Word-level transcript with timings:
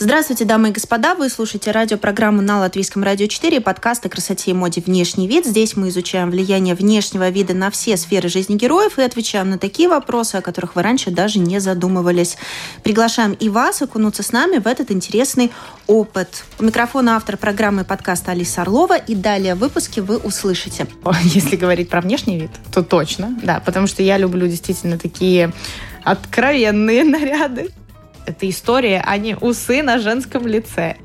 Здравствуйте, 0.00 0.44
дамы 0.44 0.68
и 0.68 0.72
господа. 0.72 1.16
Вы 1.16 1.28
слушаете 1.28 1.72
радиопрограмму 1.72 2.40
на 2.40 2.60
Латвийском 2.60 3.02
радио 3.02 3.26
4 3.26 3.60
подкаст 3.60 4.06
о 4.06 4.08
красоте 4.08 4.52
и 4.52 4.54
моде 4.54 4.80
«Внешний 4.80 5.26
вид». 5.26 5.44
Здесь 5.44 5.74
мы 5.74 5.88
изучаем 5.88 6.30
влияние 6.30 6.76
внешнего 6.76 7.28
вида 7.30 7.52
на 7.52 7.68
все 7.72 7.96
сферы 7.96 8.28
жизни 8.28 8.54
героев 8.54 9.00
и 9.00 9.02
отвечаем 9.02 9.50
на 9.50 9.58
такие 9.58 9.88
вопросы, 9.88 10.36
о 10.36 10.40
которых 10.40 10.76
вы 10.76 10.82
раньше 10.82 11.10
даже 11.10 11.40
не 11.40 11.58
задумывались. 11.58 12.36
Приглашаем 12.84 13.32
и 13.32 13.48
вас 13.48 13.82
окунуться 13.82 14.22
с 14.22 14.30
нами 14.30 14.58
в 14.58 14.68
этот 14.68 14.92
интересный 14.92 15.50
опыт. 15.88 16.44
У 16.60 16.62
микрофона 16.62 17.16
автор 17.16 17.36
программы 17.36 17.82
подкаста 17.82 18.30
Алиса 18.30 18.62
Орлова. 18.62 18.96
И 18.96 19.16
далее 19.16 19.56
в 19.56 19.58
выпуске 19.58 20.00
вы 20.00 20.18
услышите. 20.18 20.86
Если 21.24 21.56
говорить 21.56 21.88
про 21.88 22.00
внешний 22.00 22.38
вид, 22.38 22.52
то 22.72 22.84
точно, 22.84 23.36
да, 23.42 23.58
потому 23.58 23.88
что 23.88 24.04
я 24.04 24.16
люблю 24.16 24.46
действительно 24.46 24.96
такие 24.96 25.52
откровенные 26.04 27.02
наряды 27.02 27.72
это 28.28 28.48
история, 28.48 29.02
а 29.04 29.16
не 29.18 29.36
усы 29.36 29.82
на 29.82 29.98
женском 29.98 30.46
лице. 30.46 30.96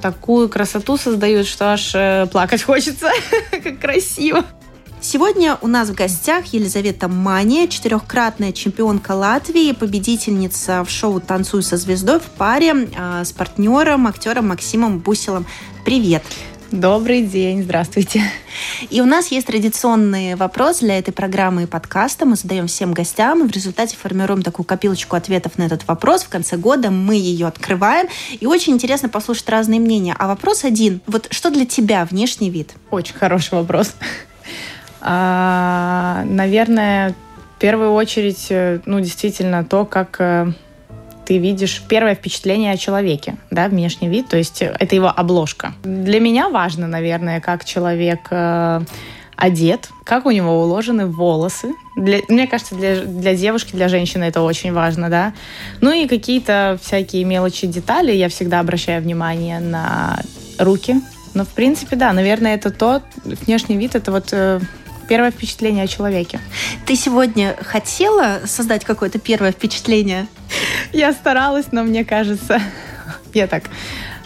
Такую 0.00 0.48
красоту 0.48 0.96
создают, 0.96 1.46
что 1.46 1.72
аж 1.72 1.92
э, 1.94 2.26
плакать 2.30 2.62
хочется. 2.62 3.10
как 3.50 3.78
красиво. 3.78 4.44
Сегодня 5.02 5.56
у 5.62 5.66
нас 5.66 5.88
в 5.88 5.94
гостях 5.94 6.46
Елизавета 6.52 7.08
Мания, 7.08 7.66
четырехкратная 7.68 8.52
чемпионка 8.52 9.12
Латвии, 9.12 9.72
победительница 9.72 10.84
в 10.84 10.90
шоу 10.90 11.20
«Танцуй 11.20 11.62
со 11.62 11.76
звездой» 11.76 12.20
в 12.20 12.24
паре 12.24 12.88
э, 12.94 13.24
с 13.24 13.32
партнером, 13.32 14.06
актером 14.06 14.48
Максимом 14.48 14.98
Бусилом. 14.98 15.46
Привет! 15.84 16.22
Добрый 16.70 17.22
день, 17.22 17.64
здравствуйте. 17.64 18.22
И 18.90 19.00
у 19.00 19.04
нас 19.04 19.32
есть 19.32 19.48
традиционный 19.48 20.36
вопрос 20.36 20.78
для 20.78 20.98
этой 20.98 21.10
программы 21.10 21.64
и 21.64 21.66
подкаста. 21.66 22.26
Мы 22.26 22.36
задаем 22.36 22.68
всем 22.68 22.92
гостям, 22.92 23.42
и 23.42 23.48
в 23.48 23.50
результате 23.50 23.96
формируем 23.96 24.42
такую 24.42 24.64
копилочку 24.64 25.16
ответов 25.16 25.58
на 25.58 25.64
этот 25.64 25.88
вопрос. 25.88 26.22
В 26.22 26.28
конце 26.28 26.56
года 26.56 26.92
мы 26.92 27.16
ее 27.16 27.48
открываем. 27.48 28.06
И 28.38 28.46
очень 28.46 28.74
интересно 28.74 29.08
послушать 29.08 29.48
разные 29.48 29.80
мнения. 29.80 30.14
А 30.16 30.28
вопрос 30.28 30.62
один. 30.62 31.00
Вот 31.08 31.26
что 31.32 31.50
для 31.50 31.66
тебя 31.66 32.04
внешний 32.04 32.50
вид? 32.50 32.70
Очень 32.92 33.14
хороший 33.14 33.54
вопрос. 33.54 33.96
А, 35.00 36.22
наверное, 36.26 37.16
в 37.56 37.58
первую 37.58 37.94
очередь, 37.94 38.46
э, 38.50 38.78
ну, 38.86 39.00
действительно, 39.00 39.64
то, 39.64 39.84
как 39.84 40.20
э, 40.20 40.52
ты 41.30 41.38
видишь 41.38 41.80
первое 41.86 42.16
впечатление 42.16 42.72
о 42.72 42.76
человеке, 42.76 43.36
да, 43.52 43.68
внешний 43.68 44.08
вид, 44.08 44.26
то 44.28 44.36
есть 44.36 44.62
это 44.62 44.96
его 44.96 45.06
обложка. 45.06 45.74
Для 45.84 46.18
меня 46.18 46.48
важно, 46.48 46.88
наверное, 46.88 47.40
как 47.40 47.64
человек 47.64 48.26
э, 48.32 48.80
одет, 49.36 49.90
как 50.02 50.26
у 50.26 50.32
него 50.32 50.60
уложены 50.60 51.06
волосы. 51.06 51.72
Для, 51.96 52.18
мне 52.28 52.48
кажется, 52.48 52.74
для, 52.74 53.02
для 53.02 53.36
девушки, 53.36 53.76
для 53.76 53.86
женщины 53.86 54.24
это 54.24 54.42
очень 54.42 54.72
важно, 54.72 55.08
да. 55.08 55.32
Ну 55.80 55.92
и 55.92 56.08
какие-то 56.08 56.80
всякие 56.82 57.22
мелочи, 57.22 57.68
детали. 57.68 58.10
Я 58.10 58.28
всегда 58.28 58.58
обращаю 58.58 59.00
внимание 59.00 59.60
на 59.60 60.18
руки. 60.58 60.96
Но, 61.34 61.44
в 61.44 61.50
принципе, 61.50 61.94
да, 61.94 62.12
наверное, 62.12 62.56
это 62.56 62.72
то, 62.72 63.02
внешний 63.24 63.76
вид, 63.76 63.94
это 63.94 64.10
вот 64.10 64.30
э, 64.32 64.58
первое 65.10 65.32
впечатление 65.32 65.84
о 65.84 65.86
человеке. 65.88 66.38
Ты 66.86 66.94
сегодня 66.94 67.56
хотела 67.60 68.42
создать 68.46 68.84
какое-то 68.84 69.18
первое 69.18 69.50
впечатление? 69.50 70.28
Я 70.92 71.12
старалась, 71.12 71.66
но 71.72 71.82
мне 71.82 72.04
кажется, 72.04 72.62
я 73.34 73.48
так 73.48 73.64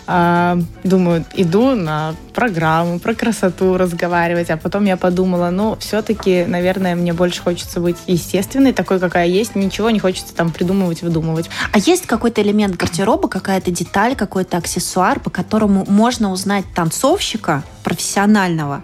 э, 0.06 0.60
думаю, 0.84 1.24
иду 1.36 1.74
на 1.74 2.14
программу 2.34 2.98
про 2.98 3.14
красоту 3.14 3.78
разговаривать, 3.78 4.50
а 4.50 4.58
потом 4.58 4.84
я 4.84 4.98
подумала, 4.98 5.48
ну, 5.48 5.74
все-таки, 5.80 6.44
наверное, 6.46 6.94
мне 6.96 7.14
больше 7.14 7.40
хочется 7.40 7.80
быть 7.80 7.96
естественной, 8.06 8.74
такой, 8.74 9.00
какая 9.00 9.26
есть, 9.26 9.54
ничего 9.54 9.88
не 9.88 10.00
хочется 10.00 10.34
там 10.34 10.50
придумывать, 10.52 11.00
выдумывать. 11.00 11.48
А 11.72 11.78
есть 11.78 12.04
какой-то 12.04 12.42
элемент 12.42 12.76
гардероба, 12.76 13.28
какая-то 13.28 13.70
деталь, 13.70 14.16
какой-то 14.16 14.58
аксессуар, 14.58 15.18
по 15.18 15.30
которому 15.30 15.86
можно 15.88 16.30
узнать 16.30 16.66
танцовщика 16.74 17.62
профессионального, 17.82 18.82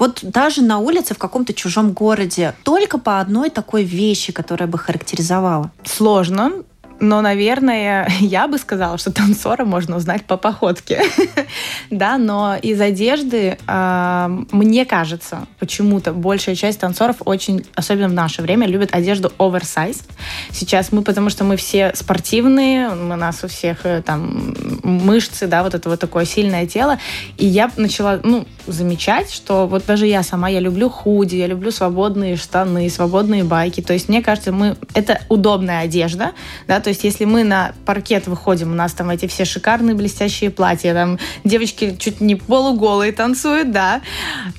вот 0.00 0.20
даже 0.22 0.62
на 0.62 0.78
улице 0.78 1.14
в 1.14 1.18
каком-то 1.18 1.52
чужом 1.52 1.92
городе 1.92 2.54
только 2.64 2.98
по 2.98 3.20
одной 3.20 3.50
такой 3.50 3.84
вещи, 3.84 4.32
которая 4.32 4.66
бы 4.68 4.78
характеризовала. 4.78 5.70
Сложно. 5.84 6.52
Но, 7.00 7.22
наверное, 7.22 8.08
я 8.20 8.46
бы 8.46 8.58
сказала, 8.58 8.98
что 8.98 9.10
танцора 9.10 9.64
можно 9.64 9.96
узнать 9.96 10.24
по 10.24 10.36
походке. 10.36 11.02
да, 11.90 12.18
но 12.18 12.56
из 12.60 12.80
одежды, 12.80 13.58
э, 13.66 14.28
мне 14.52 14.84
кажется, 14.84 15.46
почему-то 15.58 16.12
большая 16.12 16.54
часть 16.54 16.80
танцоров 16.80 17.16
очень, 17.24 17.64
особенно 17.74 18.08
в 18.08 18.12
наше 18.12 18.42
время, 18.42 18.66
любят 18.66 18.90
одежду 18.92 19.32
оверсайз. 19.38 20.02
Сейчас 20.50 20.92
мы, 20.92 21.02
потому 21.02 21.30
что 21.30 21.44
мы 21.44 21.56
все 21.56 21.92
спортивные, 21.94 22.90
у 22.90 23.16
нас 23.16 23.42
у 23.42 23.48
всех 23.48 23.86
э, 23.86 24.02
там 24.02 24.54
мышцы, 24.82 25.46
да, 25.46 25.62
вот 25.62 25.74
это 25.74 25.88
вот 25.88 25.98
такое 25.98 26.26
сильное 26.26 26.66
тело. 26.66 26.98
И 27.38 27.46
я 27.46 27.70
начала, 27.76 28.20
ну, 28.22 28.46
замечать, 28.66 29.32
что 29.32 29.66
вот 29.66 29.86
даже 29.86 30.06
я 30.06 30.22
сама, 30.22 30.48
я 30.48 30.60
люблю 30.60 30.90
худи, 30.90 31.36
я 31.36 31.46
люблю 31.46 31.70
свободные 31.70 32.36
штаны, 32.36 32.90
свободные 32.90 33.44
байки. 33.44 33.80
То 33.80 33.94
есть 33.94 34.08
мне 34.08 34.22
кажется, 34.22 34.52
мы 34.52 34.76
это 34.94 35.20
удобная 35.28 35.80
одежда, 35.80 36.32
да, 36.68 36.80
то 36.80 36.89
есть 36.90 37.04
если 37.04 37.24
мы 37.24 37.44
на 37.44 37.72
паркет 37.84 38.26
выходим, 38.26 38.72
у 38.72 38.74
нас 38.74 38.92
там 38.92 39.10
эти 39.10 39.26
все 39.26 39.44
шикарные 39.44 39.94
блестящие 39.94 40.50
платья, 40.50 40.92
там 40.92 41.18
девочки 41.44 41.96
чуть 41.98 42.20
не 42.20 42.36
полуголые 42.36 43.12
танцуют, 43.12 43.72
да, 43.72 44.02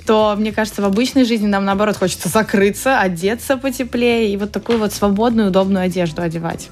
то 0.06 0.36
мне 0.38 0.52
кажется, 0.52 0.81
в 0.81 0.86
обычной 0.86 1.25
жизни 1.25 1.47
нам 1.47 1.66
наоборот 1.66 1.97
хочется 1.97 2.30
закрыться, 2.30 3.00
одеться 3.00 3.58
потеплее 3.58 4.34
и 4.34 4.38
вот 4.38 4.52
такую 4.52 4.80
вот 4.80 4.94
свободную, 4.94 5.50
удобную 5.50 5.86
одежду 5.86 6.22
одевать. 6.22 6.69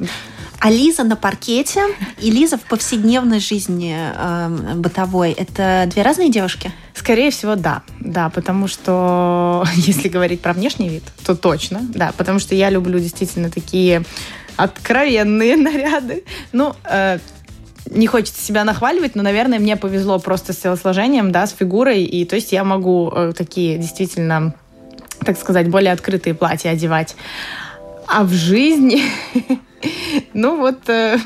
А 0.62 0.70
Лиза 0.70 1.04
на 1.06 1.16
паркете 1.16 1.82
и 2.20 2.30
Лиза 2.32 2.58
в 2.58 2.64
повседневной 2.64 3.40
жизни 3.40 3.96
э, 3.98 4.76
бытовой– 4.76 5.32
это 5.38 5.86
две 5.90 6.02
разные 6.02 6.30
девушки? 6.30 6.74
Скорее 6.94 7.32
всего, 7.32 7.56
да. 7.56 7.82
Да, 8.02 8.30
потому 8.30 8.68
что 8.68 9.66
если 9.76 10.10
говорить 10.10 10.42
про 10.42 10.52
внешний 10.52 10.90
вид, 10.90 11.04
то 11.26 11.34
точно, 11.34 11.80
да, 11.82 12.12
потому 12.18 12.40
что 12.40 12.56
я 12.56 12.70
люблю 12.70 13.00
действительно 13.00 13.50
такие 13.50 14.04
откровенные 14.60 15.56
наряды. 15.68 16.24
Ну, 16.52 16.74
э, 16.84 17.20
не 17.90 18.08
хочется 18.08 18.42
себя 18.44 18.64
нахваливать, 18.64 19.16
но, 19.16 19.24
наверное, 19.24 19.60
мне 19.60 19.76
повезло 19.78 20.20
просто 20.20 20.54
с 20.54 20.58
телосложением, 20.58 21.32
да, 21.32 21.48
с 21.48 21.52
фигурой, 21.54 22.04
и 22.04 22.26
то 22.26 22.36
есть 22.36 22.52
я 22.52 22.64
могу 22.64 23.10
э, 23.10 23.34
такие 23.36 23.78
действительно, 23.78 24.54
так 25.26 25.38
сказать, 25.38 25.70
более 25.70 25.94
открытые 25.94 26.34
платья 26.34 26.70
одевать. 26.70 27.16
А 28.08 28.24
в 28.24 28.34
жизни 28.34 29.02
Ну 30.34 30.58
вот 30.58 30.90
э, 30.90 31.18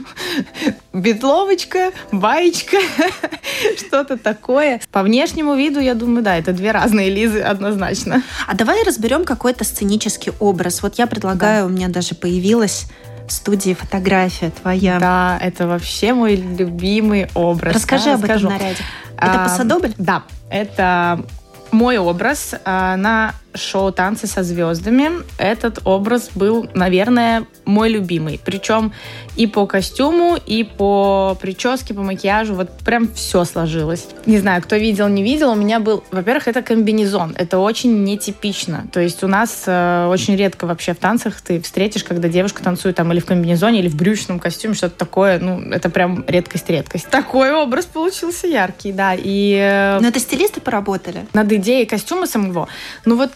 бетловочка, 0.93 1.91
баечка, 2.11 2.77
что-то 3.77 4.17
такое. 4.17 4.81
По 4.91 5.03
внешнему 5.03 5.55
виду, 5.55 5.79
я 5.79 5.95
думаю, 5.95 6.23
да, 6.23 6.37
это 6.37 6.53
две 6.53 6.71
разные 6.71 7.09
Лизы 7.09 7.41
однозначно. 7.41 8.21
А 8.47 8.55
давай 8.55 8.83
разберем 8.83 9.25
какой-то 9.25 9.63
сценический 9.63 10.33
образ. 10.39 10.83
Вот 10.83 10.95
я 10.95 11.07
предлагаю, 11.07 11.65
да. 11.65 11.67
у 11.67 11.75
меня 11.75 11.89
даже 11.89 12.15
появилась 12.15 12.85
студии 13.27 13.73
фотография 13.73 14.51
твоя. 14.51 14.99
Да, 14.99 15.37
это 15.41 15.67
вообще 15.67 16.13
мой 16.13 16.35
любимый 16.35 17.27
образ. 17.33 17.75
Расскажи 17.75 18.05
да, 18.05 18.13
об 18.15 18.21
расскажу. 18.21 18.47
этом 18.47 18.59
наряде. 18.59 18.83
Это 19.17 19.41
а, 19.41 19.43
посадобль? 19.45 19.93
Да, 19.97 20.23
это 20.49 21.25
мой 21.71 21.97
образ 21.97 22.55
а, 22.65 22.95
на 22.97 23.33
шоу 23.53 23.91
«Танцы 23.91 24.27
со 24.27 24.43
звездами». 24.43 25.11
Этот 25.37 25.79
образ 25.85 26.29
был, 26.35 26.69
наверное, 26.73 27.45
мой 27.65 27.89
любимый. 27.89 28.39
Причем 28.43 28.93
и 29.35 29.47
по 29.47 29.65
костюму, 29.65 30.37
и 30.45 30.63
по 30.63 31.37
прическе, 31.39 31.93
по 31.93 32.01
макияжу. 32.01 32.55
Вот 32.55 32.69
прям 32.85 33.11
все 33.13 33.45
сложилось. 33.45 34.07
Не 34.25 34.39
знаю, 34.39 34.61
кто 34.61 34.75
видел, 34.75 35.07
не 35.07 35.23
видел. 35.23 35.51
У 35.51 35.55
меня 35.55 35.79
был... 35.79 36.03
Во-первых, 36.11 36.47
это 36.47 36.61
комбинезон. 36.61 37.33
Это 37.37 37.59
очень 37.59 38.03
нетипично. 38.03 38.85
То 38.91 38.99
есть 38.99 39.23
у 39.23 39.27
нас 39.27 39.63
э, 39.65 40.07
очень 40.07 40.35
редко 40.35 40.65
вообще 40.65 40.93
в 40.93 40.97
танцах 40.97 41.41
ты 41.41 41.61
встретишь, 41.61 42.03
когда 42.03 42.27
девушка 42.27 42.63
танцует 42.63 42.95
там 42.95 43.11
или 43.11 43.19
в 43.19 43.25
комбинезоне, 43.25 43.79
или 43.79 43.89
в 43.89 43.95
брючном 43.95 44.39
костюме, 44.39 44.75
что-то 44.75 44.97
такое. 44.97 45.39
Ну, 45.39 45.61
это 45.71 45.89
прям 45.89 46.23
редкость-редкость. 46.27 47.09
Такой 47.09 47.51
образ 47.53 47.85
получился 47.85 48.47
яркий, 48.47 48.91
да. 48.91 49.15
И... 49.17 49.55
Э, 49.59 49.99
Но 49.99 50.07
это 50.07 50.19
стилисты 50.19 50.61
поработали? 50.61 51.25
Над 51.33 51.51
идеей 51.51 51.85
костюма 51.85 52.27
самого. 52.27 52.67
Ну 53.05 53.15
вот 53.15 53.31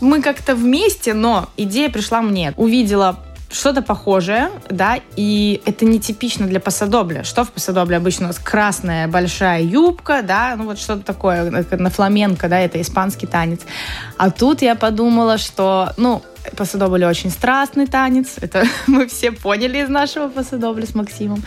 мы 0.00 0.22
как-то 0.22 0.54
вместе, 0.54 1.14
но 1.14 1.48
идея 1.56 1.90
пришла 1.90 2.22
мне. 2.22 2.54
Увидела 2.56 3.18
что-то 3.50 3.82
похожее, 3.82 4.50
да, 4.68 4.98
и 5.16 5.60
это 5.64 5.84
нетипично 5.84 6.46
для 6.46 6.60
пасадобля. 6.60 7.24
Что 7.24 7.44
в 7.44 7.50
пасадобле 7.50 7.96
обычно 7.96 8.26
у 8.26 8.28
нас 8.28 8.38
красная 8.38 9.08
большая 9.08 9.62
юбка, 9.62 10.22
да, 10.22 10.54
ну 10.56 10.64
вот 10.66 10.78
что-то 10.78 11.02
такое 11.02 11.50
на 11.50 11.90
фламенко, 11.90 12.48
да, 12.48 12.60
это 12.60 12.80
испанский 12.80 13.26
танец. 13.26 13.60
А 14.16 14.30
тут 14.30 14.62
я 14.62 14.76
подумала, 14.76 15.36
что, 15.36 15.92
ну, 15.96 16.22
Пасадобль 16.56 17.04
очень 17.04 17.30
страстный 17.30 17.86
танец. 17.86 18.36
Это 18.40 18.64
мы 18.86 19.06
все 19.06 19.32
поняли 19.32 19.78
из 19.78 19.88
нашего 19.88 20.28
пасадобля 20.28 20.86
с 20.86 20.94
Максимом. 20.94 21.42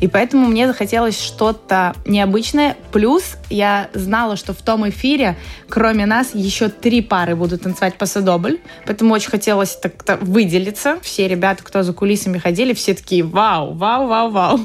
И 0.00 0.08
поэтому 0.08 0.46
мне 0.48 0.66
захотелось 0.66 1.20
что-то 1.20 1.94
необычное. 2.06 2.76
Плюс 2.92 3.36
я 3.50 3.88
знала, 3.94 4.36
что 4.36 4.52
в 4.52 4.62
том 4.62 4.88
эфире, 4.88 5.36
кроме 5.68 6.06
нас, 6.06 6.34
еще 6.34 6.68
три 6.68 7.02
пары 7.02 7.36
будут 7.36 7.62
танцевать 7.62 7.96
пасадобль. 7.96 8.58
Поэтому 8.86 9.14
очень 9.14 9.30
хотелось 9.30 9.76
так-то 9.76 10.16
выделиться. 10.16 10.98
Все 11.02 11.28
ребята, 11.28 11.62
кто 11.62 11.82
за 11.82 11.92
кулисами 11.92 12.38
ходили, 12.38 12.72
все 12.74 12.94
такие 12.94 13.22
вау, 13.22 13.74
вау, 13.74 14.06
вау, 14.06 14.30
вау. 14.30 14.60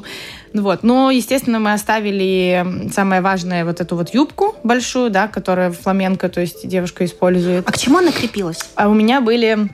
Ну 0.54 0.62
вот. 0.62 0.84
Но, 0.84 1.10
естественно, 1.10 1.60
мы 1.60 1.74
оставили 1.74 2.90
самое 2.92 3.22
важное, 3.22 3.66
вот 3.66 3.82
эту 3.82 3.96
вот 3.96 4.14
юбку 4.14 4.56
большую, 4.64 5.10
да, 5.10 5.28
которая 5.28 5.72
фламенко, 5.72 6.30
то 6.30 6.42
есть 6.42 6.68
девушка 6.68 7.06
использует. 7.06 7.68
А 7.68 7.72
к 7.72 7.78
чему 7.78 7.98
она 7.98 8.12
крепилась? 8.12 8.60
А 8.76 8.88
у 8.88 8.94
меня 8.94 9.20
были 9.20 9.70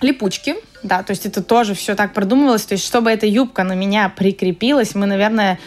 липучки, 0.00 0.56
да, 0.82 1.02
то 1.02 1.12
есть 1.12 1.26
это 1.26 1.42
тоже 1.42 1.74
все 1.74 1.94
так 1.94 2.14
продумывалось, 2.14 2.64
то 2.64 2.72
есть 2.72 2.84
чтобы 2.84 3.10
эта 3.10 3.26
юбка 3.26 3.64
на 3.64 3.74
меня 3.74 4.08
прикрепилась, 4.08 4.94
мы, 4.94 5.06
наверное, 5.06 5.58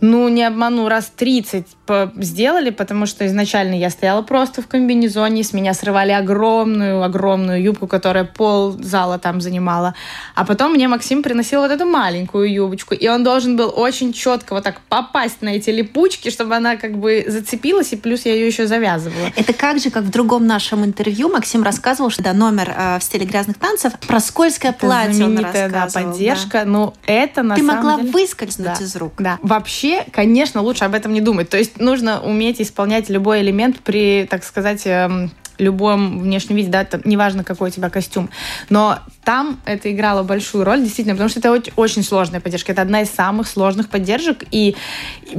ну, 0.00 0.28
не 0.28 0.44
обману, 0.44 0.88
раз 0.88 1.10
30 1.16 1.66
сделали, 2.16 2.70
потому 2.70 3.06
что 3.06 3.26
изначально 3.26 3.74
я 3.74 3.90
стояла 3.90 4.22
просто 4.22 4.62
в 4.62 4.66
комбинезоне, 4.66 5.44
с 5.44 5.52
меня 5.52 5.74
срывали 5.74 6.12
огромную-огромную 6.12 7.62
юбку, 7.62 7.86
которая 7.86 8.24
пол 8.24 8.72
зала 8.72 9.18
там 9.18 9.40
занимала. 9.40 9.94
А 10.34 10.44
потом 10.44 10.72
мне 10.72 10.88
Максим 10.88 11.22
приносил 11.22 11.60
вот 11.60 11.70
эту 11.70 11.86
маленькую 11.86 12.52
юбочку, 12.52 12.94
и 12.94 13.08
он 13.08 13.24
должен 13.24 13.56
был 13.56 13.72
очень 13.74 14.12
четко 14.12 14.54
вот 14.54 14.64
так 14.64 14.80
попасть 14.88 15.42
на 15.42 15.50
эти 15.50 15.70
липучки, 15.70 16.30
чтобы 16.30 16.54
она 16.54 16.76
как 16.76 16.96
бы 16.98 17.24
зацепилась, 17.26 17.92
и 17.92 17.96
плюс 17.96 18.24
я 18.24 18.34
ее 18.34 18.46
еще 18.46 18.66
завязывала. 18.66 19.28
Это 19.36 19.52
как 19.52 19.78
же, 19.80 19.90
как 19.90 20.04
в 20.04 20.10
другом 20.10 20.46
нашем 20.46 20.84
интервью 20.84 21.28
Максим 21.28 21.62
рассказывал, 21.62 22.10
что 22.10 22.22
да, 22.22 22.32
номер 22.32 22.72
э, 22.76 22.98
в 22.98 23.02
стиле 23.02 23.26
грязных 23.26 23.58
танцев 23.58 23.92
про 24.06 24.20
скользкое 24.20 24.72
это 24.72 24.86
платье 24.86 25.24
он 25.24 25.38
рассказывал. 25.38 25.70
Да, 25.70 25.88
поддержка. 25.92 26.60
Да. 26.60 26.64
Ну, 26.64 26.94
это 27.06 27.42
на 27.42 27.54
Ты 27.54 27.62
самом 27.62 27.76
могла 27.76 27.96
деле... 27.98 28.10
выскользнуть 28.10 28.78
да. 28.78 28.84
из 28.84 28.96
рук. 28.96 29.14
Да. 29.18 29.38
Вообще, 29.42 30.04
конечно, 30.12 30.62
лучше 30.62 30.84
об 30.84 30.94
этом 30.94 31.12
не 31.12 31.20
думать. 31.20 31.48
То 31.50 31.58
есть 31.58 31.73
нужно 31.78 32.20
уметь 32.20 32.60
исполнять 32.60 33.08
любой 33.08 33.42
элемент 33.42 33.80
при, 33.80 34.26
так 34.28 34.44
сказать, 34.44 34.82
эм, 34.86 35.30
любом 35.58 36.20
внешнем 36.20 36.56
виде, 36.56 36.70
да, 36.70 36.84
там, 36.84 37.02
неважно, 37.04 37.44
какой 37.44 37.68
у 37.68 37.72
тебя 37.72 37.90
костюм. 37.90 38.30
Но 38.70 38.98
там 39.24 39.60
это 39.64 39.90
играло 39.90 40.22
большую 40.22 40.64
роль, 40.64 40.82
действительно, 40.82 41.14
потому 41.14 41.30
что 41.30 41.40
это 41.40 41.50
очень, 41.50 41.72
очень 41.76 42.02
сложная 42.02 42.40
поддержка. 42.40 42.72
Это 42.72 42.82
одна 42.82 43.02
из 43.02 43.10
самых 43.10 43.48
сложных 43.48 43.88
поддержек. 43.88 44.44
И 44.50 44.76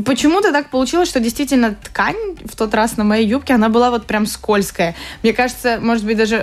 почему-то 0.06 0.52
так 0.52 0.70
получилось, 0.70 1.08
что 1.08 1.20
действительно 1.20 1.76
ткань 1.76 2.16
в 2.44 2.56
тот 2.56 2.74
раз 2.74 2.98
на 2.98 3.04
моей 3.04 3.28
юбке, 3.28 3.54
она 3.54 3.70
была 3.70 3.92
вот 3.92 4.06
прям 4.08 4.26
скользкая. 4.26 4.96
Мне 5.22 5.34
кажется, 5.34 5.80
может 5.82 6.04
быть, 6.06 6.18
даже... 6.18 6.36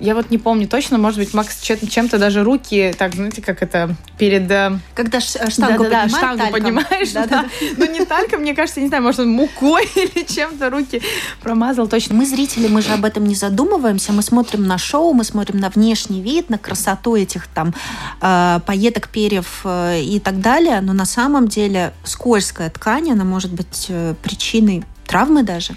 Я 0.00 0.14
вот 0.14 0.30
не 0.30 0.38
помню 0.38 0.66
точно, 0.66 0.98
может 0.98 1.18
быть, 1.18 1.32
Макс 1.34 1.60
чем-то 1.60 2.18
даже 2.18 2.42
руки, 2.42 2.94
так, 2.98 3.14
знаете, 3.14 3.40
как 3.40 3.62
это, 3.62 3.94
перед... 4.18 4.50
Э, 4.50 4.78
Когда 4.94 5.20
штангу 5.20 5.84
да, 5.84 5.90
да, 5.90 6.02
да, 6.04 6.08
штангу 6.08 6.38
тальком. 6.38 6.52
поднимаешь, 6.52 7.12
да, 7.12 7.26
да. 7.26 7.42
да. 7.42 7.48
Ну, 7.76 7.92
не 7.92 8.04
тальком, 8.04 8.40
мне 8.40 8.54
кажется, 8.54 8.80
не 8.80 8.88
знаю, 8.88 9.02
может, 9.02 9.20
он 9.20 9.28
мукой 9.28 9.88
или 9.94 10.24
чем-то 10.24 10.70
руки 10.70 11.00
промазал, 11.42 11.86
точно. 11.86 12.14
Мы, 12.16 12.26
зрители, 12.26 12.66
мы 12.68 12.82
же 12.82 12.92
об 12.92 13.04
этом 13.04 13.24
не 13.24 13.34
задумываемся, 13.34 14.12
мы 14.12 14.22
смотрим 14.22 14.66
на 14.66 14.78
шоу, 14.78 15.12
мы 15.12 15.24
смотрим 15.24 15.58
на 15.60 15.70
внешний 15.70 15.91
внешний 15.92 16.22
вид, 16.22 16.48
на 16.48 16.56
красоту 16.58 17.16
этих 17.16 17.46
там 17.48 17.74
э, 18.22 18.60
поеток, 18.64 19.08
перьев 19.08 19.60
э, 19.64 20.00
и 20.00 20.20
так 20.20 20.40
далее, 20.40 20.80
но 20.80 20.94
на 20.94 21.04
самом 21.04 21.48
деле 21.48 21.92
скользкая 22.04 22.70
ткань, 22.70 23.10
она 23.10 23.24
может 23.24 23.52
быть 23.52 23.86
э, 23.90 24.14
причиной 24.22 24.84
травмы 25.06 25.42
даже. 25.42 25.74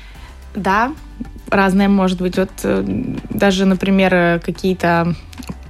Да, 0.56 0.94
разное 1.50 1.90
может 1.90 2.22
быть. 2.22 2.38
Вот 2.38 2.52
даже, 3.30 3.66
например, 3.66 4.40
какие-то 4.40 5.16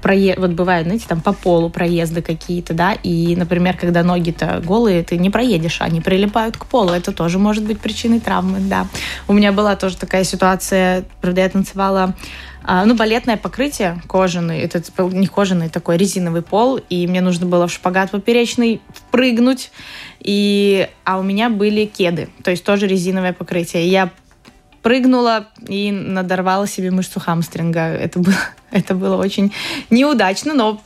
прое... 0.06 0.36
вот 0.38 0.52
бывают, 0.52 0.86
знаете, 0.86 1.06
там 1.08 1.20
по 1.20 1.34
полу 1.34 1.72
проезды 1.72 2.22
какие-то, 2.22 2.76
да, 2.76 2.94
и, 2.94 3.36
например, 3.36 3.76
когда 3.76 4.04
ноги-то 4.04 4.62
голые, 4.64 5.04
ты 5.04 5.18
не 5.18 5.32
проедешь, 5.32 5.82
они 5.82 6.00
прилипают 6.00 6.58
к 6.58 6.68
полу, 6.68 6.92
это 6.92 7.12
тоже 7.12 7.40
может 7.40 7.64
быть 7.64 7.80
причиной 7.80 8.20
травмы, 8.20 8.60
да. 8.60 8.86
У 9.28 9.34
меня 9.34 9.52
была 9.52 9.76
тоже 9.76 9.98
такая 9.98 10.24
ситуация, 10.24 11.06
правда, 11.22 11.42
я 11.42 11.50
танцевала 11.50 12.14
а, 12.64 12.86
ну, 12.86 12.94
балетное 12.96 13.36
покрытие 13.36 14.00
кожаный, 14.08 14.60
это 14.60 14.80
не 15.12 15.26
кожаный, 15.26 15.70
такой 15.70 15.98
резиновый 15.98 16.44
пол, 16.44 16.80
и 16.88 17.08
мне 17.08 17.22
нужно 17.22 17.48
было 17.48 17.68
в 17.68 17.74
шпагат 17.74 18.12
поперечный 18.12 18.82
впрыгнуть, 18.94 19.72
и, 20.20 20.88
а 21.04 21.18
у 21.18 21.24
меня 21.24 21.50
были 21.50 21.86
кеды, 21.86 22.30
то 22.44 22.52
есть 22.52 22.64
тоже 22.64 22.86
резиновое 22.86 23.34
покрытие. 23.34 23.90
я 23.90 24.12
прыгнула 24.86 25.48
и 25.68 25.92
надорвала 25.92 26.68
себе 26.68 26.92
мышцу 26.92 27.20
хамстринга. 27.20 27.88
Это 27.88 28.20
было, 28.20 28.36
это 28.72 28.94
было 28.94 29.18
очень 29.18 29.52
неудачно, 29.90 30.54
но 30.54 30.80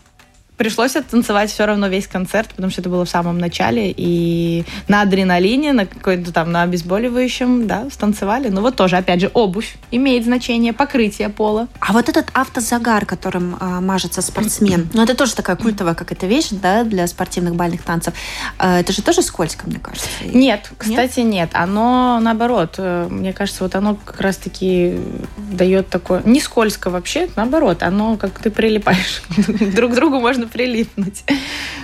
пришлось 0.59 0.97
оттанцевать 0.97 1.50
все 1.50 1.65
равно 1.65 1.88
весь 1.88 2.06
концерт, 2.06 2.50
потому 2.50 2.69
что 2.69 2.81
это 2.81 2.89
было 2.89 3.06
в 3.06 3.09
самом 3.09 3.39
начале, 3.39 3.94
и 3.95 4.65
на 4.89 5.01
адреналине, 5.03 5.71
на 5.71 5.85
какой-то 5.85 6.33
там, 6.33 6.51
на 6.51 6.63
обезболивающем, 6.63 7.65
да, 7.65 7.89
станцевали. 7.89 8.50
Ну 8.50 8.59
вот 8.59 8.75
тоже, 8.75 8.97
опять 8.97 9.21
же, 9.21 9.31
обувь 9.33 9.77
имеет 9.89 10.25
значение, 10.25 10.73
покрытие 10.73 11.29
пола. 11.29 11.69
А 11.79 11.94
вот 11.94 12.09
этот 12.09 12.27
автозагар, 12.33 13.06
которым 13.06 13.56
а, 13.61 13.79
мажется 13.79 14.21
спортсмен, 14.21 14.89
ну 14.94 15.01
это 15.01 15.15
тоже 15.15 15.33
такая 15.33 15.56
культовая 15.56 15.94
какая-то 15.94 16.27
вещь, 16.27 16.50
да, 16.51 16.83
для 16.83 17.07
спортивных 17.07 17.55
бальных 17.55 17.83
танцев. 17.83 18.13
А, 18.57 18.81
это 18.81 18.91
же 18.91 19.01
тоже 19.01 19.21
скользко, 19.21 19.65
мне 19.65 19.79
кажется. 19.79 20.09
Нет, 20.25 20.71
кстати, 20.77 21.21
нет. 21.21 21.29
нет. 21.29 21.50
Оно 21.53 22.19
наоборот, 22.21 22.75
э, 22.79 23.07
мне 23.09 23.31
кажется, 23.31 23.63
вот 23.63 23.75
оно 23.75 23.95
как 23.95 24.19
раз-таки 24.19 25.00
дает 25.38 25.88
такое, 25.88 26.21
не 26.25 26.41
скользко 26.41 26.89
вообще, 26.89 27.29
наоборот, 27.38 27.81
оно 27.81 28.17
как 28.17 28.39
ты 28.39 28.51
прилипаешь 28.51 29.23
друг 29.73 29.94
к 29.94 29.95
другу 29.95 30.19
можно 30.19 30.49
прилипнуть. 30.50 31.24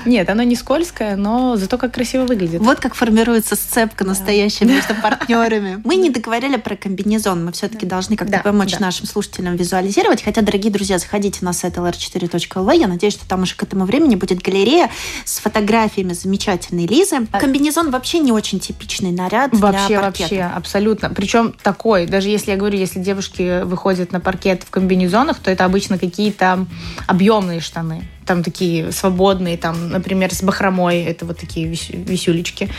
Нет, 0.05 0.29
оно 0.29 0.43
не 0.43 0.55
скользкое, 0.55 1.15
но 1.15 1.55
зато 1.55 1.77
как 1.77 1.93
красиво 1.93 2.25
выглядит. 2.25 2.61
Вот 2.61 2.79
как 2.79 2.95
формируется 2.95 3.55
сцепка 3.55 4.03
настоящая 4.05 4.65
между 4.65 4.93
партнерами. 4.95 5.81
Мы 5.83 5.95
не 5.95 6.09
договорили 6.09 6.57
про 6.57 6.75
комбинезон. 6.75 7.45
Мы 7.45 7.51
все-таки 7.51 7.85
должны 7.85 8.15
как-то 8.15 8.39
помочь 8.39 8.79
нашим 8.79 9.07
слушателям 9.07 9.55
визуализировать. 9.55 10.23
Хотя, 10.23 10.41
дорогие 10.41 10.71
друзья, 10.71 10.97
заходите 10.97 11.43
на 11.43 11.53
сайт 11.53 11.77
lr4.lv. 11.77 12.77
Я 12.77 12.87
надеюсь, 12.87 13.13
что 13.13 13.27
там 13.27 13.43
уже 13.43 13.55
к 13.55 13.63
этому 13.63 13.85
времени 13.85 14.15
будет 14.15 14.41
галерея 14.41 14.91
с 15.23 15.39
фотографиями 15.39 16.13
замечательной 16.13 16.85
Лизы. 16.85 17.27
Комбинезон 17.31 17.91
вообще 17.91 18.19
не 18.19 18.31
очень 18.31 18.59
типичный 18.59 19.11
наряд 19.11 19.51
вообще, 19.53 19.87
для 19.87 20.01
паркета. 20.01 20.21
Вообще, 20.21 20.41
абсолютно. 20.41 21.09
Причем 21.09 21.53
такой, 21.63 22.05
даже 22.05 22.29
если 22.29 22.51
я 22.51 22.57
говорю, 22.57 22.77
если 22.77 22.99
девушки 22.99 23.63
выходят 23.63 24.11
на 24.11 24.19
паркет 24.19 24.63
в 24.63 24.69
комбинезонах, 24.69 25.39
то 25.39 25.51
это 25.51 25.65
обычно 25.65 25.97
какие-то 25.97 26.65
объемные 27.07 27.59
штаны 27.59 28.07
там 28.25 28.43
такие 28.43 28.91
свободные, 28.91 29.57
там, 29.57 29.89
например, 29.89 30.33
с 30.33 30.41
бахромой, 30.41 31.03
это 31.03 31.25
вот 31.25 31.39
такие 31.39 31.67
висюлечки. 31.67 32.69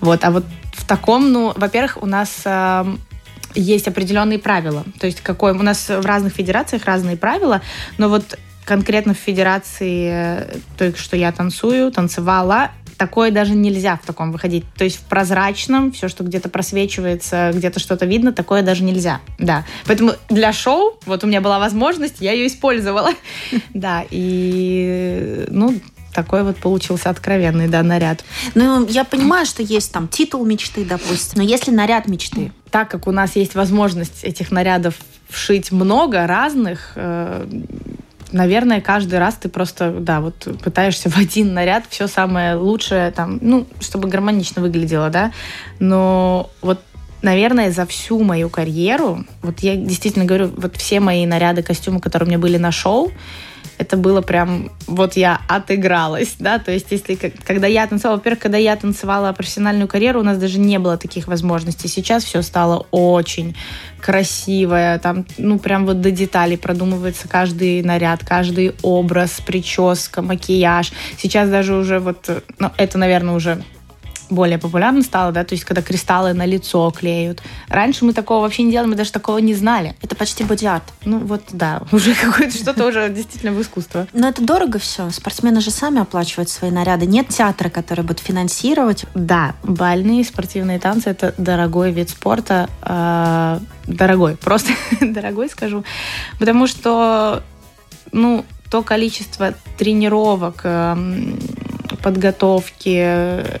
Вот, 0.00 0.24
а 0.24 0.30
вот 0.30 0.44
в 0.72 0.86
таком, 0.86 1.32
ну, 1.32 1.52
во-первых, 1.56 2.02
у 2.02 2.06
нас 2.06 2.42
э, 2.44 2.84
есть 3.54 3.88
определенные 3.88 4.38
правила. 4.38 4.84
То 4.98 5.06
есть 5.06 5.20
какой 5.20 5.52
у 5.52 5.62
нас 5.62 5.88
в 5.88 6.04
разных 6.04 6.34
федерациях 6.34 6.84
разные 6.84 7.16
правила, 7.16 7.62
но 7.98 8.08
вот 8.08 8.38
конкретно 8.64 9.14
в 9.14 9.18
федерации 9.18 10.10
э, 10.12 10.58
той, 10.76 10.94
что 10.96 11.16
я 11.16 11.32
танцую, 11.32 11.90
танцевала, 11.92 12.70
такое 12.96 13.30
даже 13.30 13.54
нельзя 13.54 13.96
в 13.96 14.06
таком 14.06 14.32
выходить. 14.32 14.64
То 14.76 14.84
есть 14.84 14.96
в 14.96 15.02
прозрачном, 15.02 15.92
все, 15.92 16.08
что 16.08 16.24
где-то 16.24 16.48
просвечивается, 16.48 17.52
где-то 17.54 17.80
что-то 17.80 18.06
видно, 18.06 18.32
такое 18.32 18.62
даже 18.62 18.84
нельзя. 18.84 19.20
Да. 19.38 19.64
Поэтому 19.86 20.12
для 20.28 20.52
шоу, 20.52 20.98
вот 21.06 21.24
у 21.24 21.26
меня 21.26 21.40
была 21.40 21.58
возможность, 21.58 22.16
я 22.20 22.32
ее 22.32 22.46
использовала. 22.46 23.10
Да, 23.74 24.04
и, 24.10 25.46
ну, 25.50 25.74
такой 26.16 26.42
вот 26.42 26.56
получился 26.56 27.10
откровенный, 27.10 27.68
да, 27.68 27.82
наряд. 27.82 28.24
Ну, 28.54 28.86
я 28.86 29.04
понимаю, 29.04 29.44
что 29.44 29.62
есть 29.62 29.92
там 29.92 30.08
титул 30.08 30.44
мечты, 30.46 30.84
допустим, 30.84 31.34
но 31.36 31.42
если 31.42 31.70
наряд 31.70 32.08
мечты? 32.08 32.52
Так 32.70 32.90
как 32.90 33.06
у 33.06 33.12
нас 33.12 33.36
есть 33.36 33.54
возможность 33.54 34.24
этих 34.24 34.50
нарядов 34.50 34.94
вшить 35.28 35.72
много 35.72 36.26
разных, 36.26 36.92
э, 36.94 37.46
наверное, 38.36 38.80
каждый 38.80 39.18
раз 39.18 39.34
ты 39.34 39.48
просто, 39.48 39.90
да, 39.90 40.20
вот 40.20 40.48
пытаешься 40.62 41.10
в 41.10 41.16
один 41.16 41.54
наряд 41.54 41.84
все 41.88 42.06
самое 42.06 42.54
лучшее, 42.54 43.10
там, 43.10 43.38
ну, 43.40 43.66
чтобы 43.80 44.08
гармонично 44.08 44.62
выглядело, 44.62 45.10
да, 45.10 45.32
но 45.78 46.50
вот 46.62 46.80
наверное, 47.22 47.72
за 47.72 47.86
всю 47.86 48.22
мою 48.22 48.48
карьеру, 48.48 49.24
вот 49.42 49.60
я 49.60 49.74
действительно 49.74 50.26
говорю, 50.26 50.50
вот 50.56 50.76
все 50.76 51.00
мои 51.00 51.26
наряды, 51.26 51.62
костюмы, 51.62 51.98
которые 52.00 52.26
у 52.26 52.28
меня 52.28 52.38
были 52.38 52.56
на 52.56 52.70
шоу, 52.70 53.10
это 53.78 53.96
было 53.96 54.20
прям, 54.22 54.70
вот 54.86 55.16
я 55.16 55.40
отыгралась, 55.48 56.36
да, 56.38 56.58
то 56.58 56.72
есть 56.72 56.86
если, 56.90 57.14
когда 57.14 57.66
я 57.66 57.86
танцевала, 57.86 58.16
во-первых, 58.16 58.40
когда 58.40 58.58
я 58.58 58.76
танцевала 58.76 59.32
профессиональную 59.32 59.88
карьеру, 59.88 60.20
у 60.20 60.22
нас 60.22 60.38
даже 60.38 60.58
не 60.58 60.78
было 60.78 60.96
таких 60.96 61.28
возможностей, 61.28 61.88
сейчас 61.88 62.24
все 62.24 62.42
стало 62.42 62.86
очень 62.90 63.56
красивое, 64.00 64.98
там, 64.98 65.26
ну, 65.38 65.58
прям 65.58 65.86
вот 65.86 66.00
до 66.00 66.10
деталей 66.10 66.56
продумывается 66.56 67.28
каждый 67.28 67.82
наряд, 67.82 68.24
каждый 68.24 68.74
образ, 68.82 69.40
прическа, 69.44 70.22
макияж, 70.22 70.92
сейчас 71.18 71.48
даже 71.48 71.74
уже 71.74 71.98
вот, 71.98 72.44
ну, 72.58 72.70
это, 72.76 72.98
наверное, 72.98 73.34
уже 73.34 73.62
более 74.30 74.58
популярно 74.58 75.02
стало, 75.02 75.32
да, 75.32 75.44
то 75.44 75.54
есть 75.54 75.64
когда 75.64 75.82
кристаллы 75.82 76.32
на 76.32 76.46
лицо 76.46 76.90
клеют. 76.90 77.42
Раньше 77.68 78.04
мы 78.04 78.12
такого 78.12 78.42
вообще 78.42 78.62
не 78.62 78.72
делали, 78.72 78.88
мы 78.90 78.96
даже 78.96 79.12
такого 79.12 79.38
не 79.38 79.54
знали. 79.54 79.94
Это 80.02 80.16
почти 80.16 80.44
боди-арт. 80.44 80.84
Ну 81.04 81.18
вот, 81.18 81.42
да, 81.52 81.82
уже 81.92 82.14
какое-то 82.14 82.56
что-то 82.56 82.86
уже 82.86 83.08
действительно 83.08 83.52
в 83.52 83.60
искусство. 83.60 84.06
Но 84.12 84.28
это 84.28 84.42
дорого 84.42 84.78
все. 84.78 85.10
Спортсмены 85.10 85.60
же 85.60 85.70
сами 85.70 86.00
оплачивают 86.00 86.48
свои 86.48 86.70
наряды. 86.70 87.06
Нет 87.06 87.28
театра, 87.28 87.68
который 87.68 88.04
будет 88.04 88.20
финансировать. 88.20 89.04
Да, 89.14 89.54
бальные 89.62 90.24
спортивные 90.24 90.78
танцы– 90.78 91.10
это 91.10 91.34
дорогой 91.38 91.92
вид 91.92 92.10
спорта. 92.10 92.68
Э, 92.82 93.60
дорогой, 93.86 94.36
просто 94.40 94.72
дорогой 95.00 95.48
скажу. 95.48 95.84
Потому 96.38 96.66
что, 96.66 97.42
ну, 98.12 98.44
то 98.70 98.82
количество 98.82 99.54
тренировок, 99.78 100.62
эм, 100.64 101.38
подготовки 102.02 103.60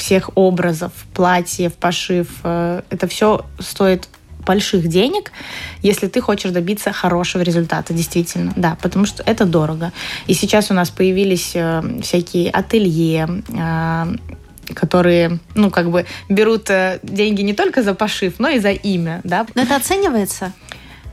всех 0.00 0.30
образов, 0.34 0.92
платьев, 1.14 1.74
пошив. 1.74 2.26
Это 2.42 3.06
все 3.06 3.44
стоит 3.58 4.08
больших 4.44 4.88
денег, 4.88 5.32
если 5.82 6.08
ты 6.08 6.20
хочешь 6.20 6.50
добиться 6.50 6.92
хорошего 6.92 7.42
результата, 7.42 7.92
действительно, 7.92 8.52
да, 8.56 8.76
потому 8.82 9.06
что 9.06 9.22
это 9.22 9.44
дорого. 9.44 9.92
И 10.26 10.34
сейчас 10.34 10.70
у 10.70 10.74
нас 10.74 10.90
появились 10.90 11.52
э, 11.54 11.82
всякие 12.02 12.50
ателье, 12.50 13.28
э, 13.48 14.16
которые, 14.74 15.38
ну, 15.54 15.70
как 15.70 15.90
бы 15.90 16.06
берут 16.28 16.70
э, 16.70 17.00
деньги 17.02 17.42
не 17.42 17.52
только 17.52 17.82
за 17.82 17.94
пошив, 17.94 18.38
но 18.38 18.48
и 18.48 18.58
за 18.58 18.70
имя, 18.70 19.20
да. 19.24 19.46
Но 19.54 19.62
это 19.62 19.76
оценивается? 19.76 20.52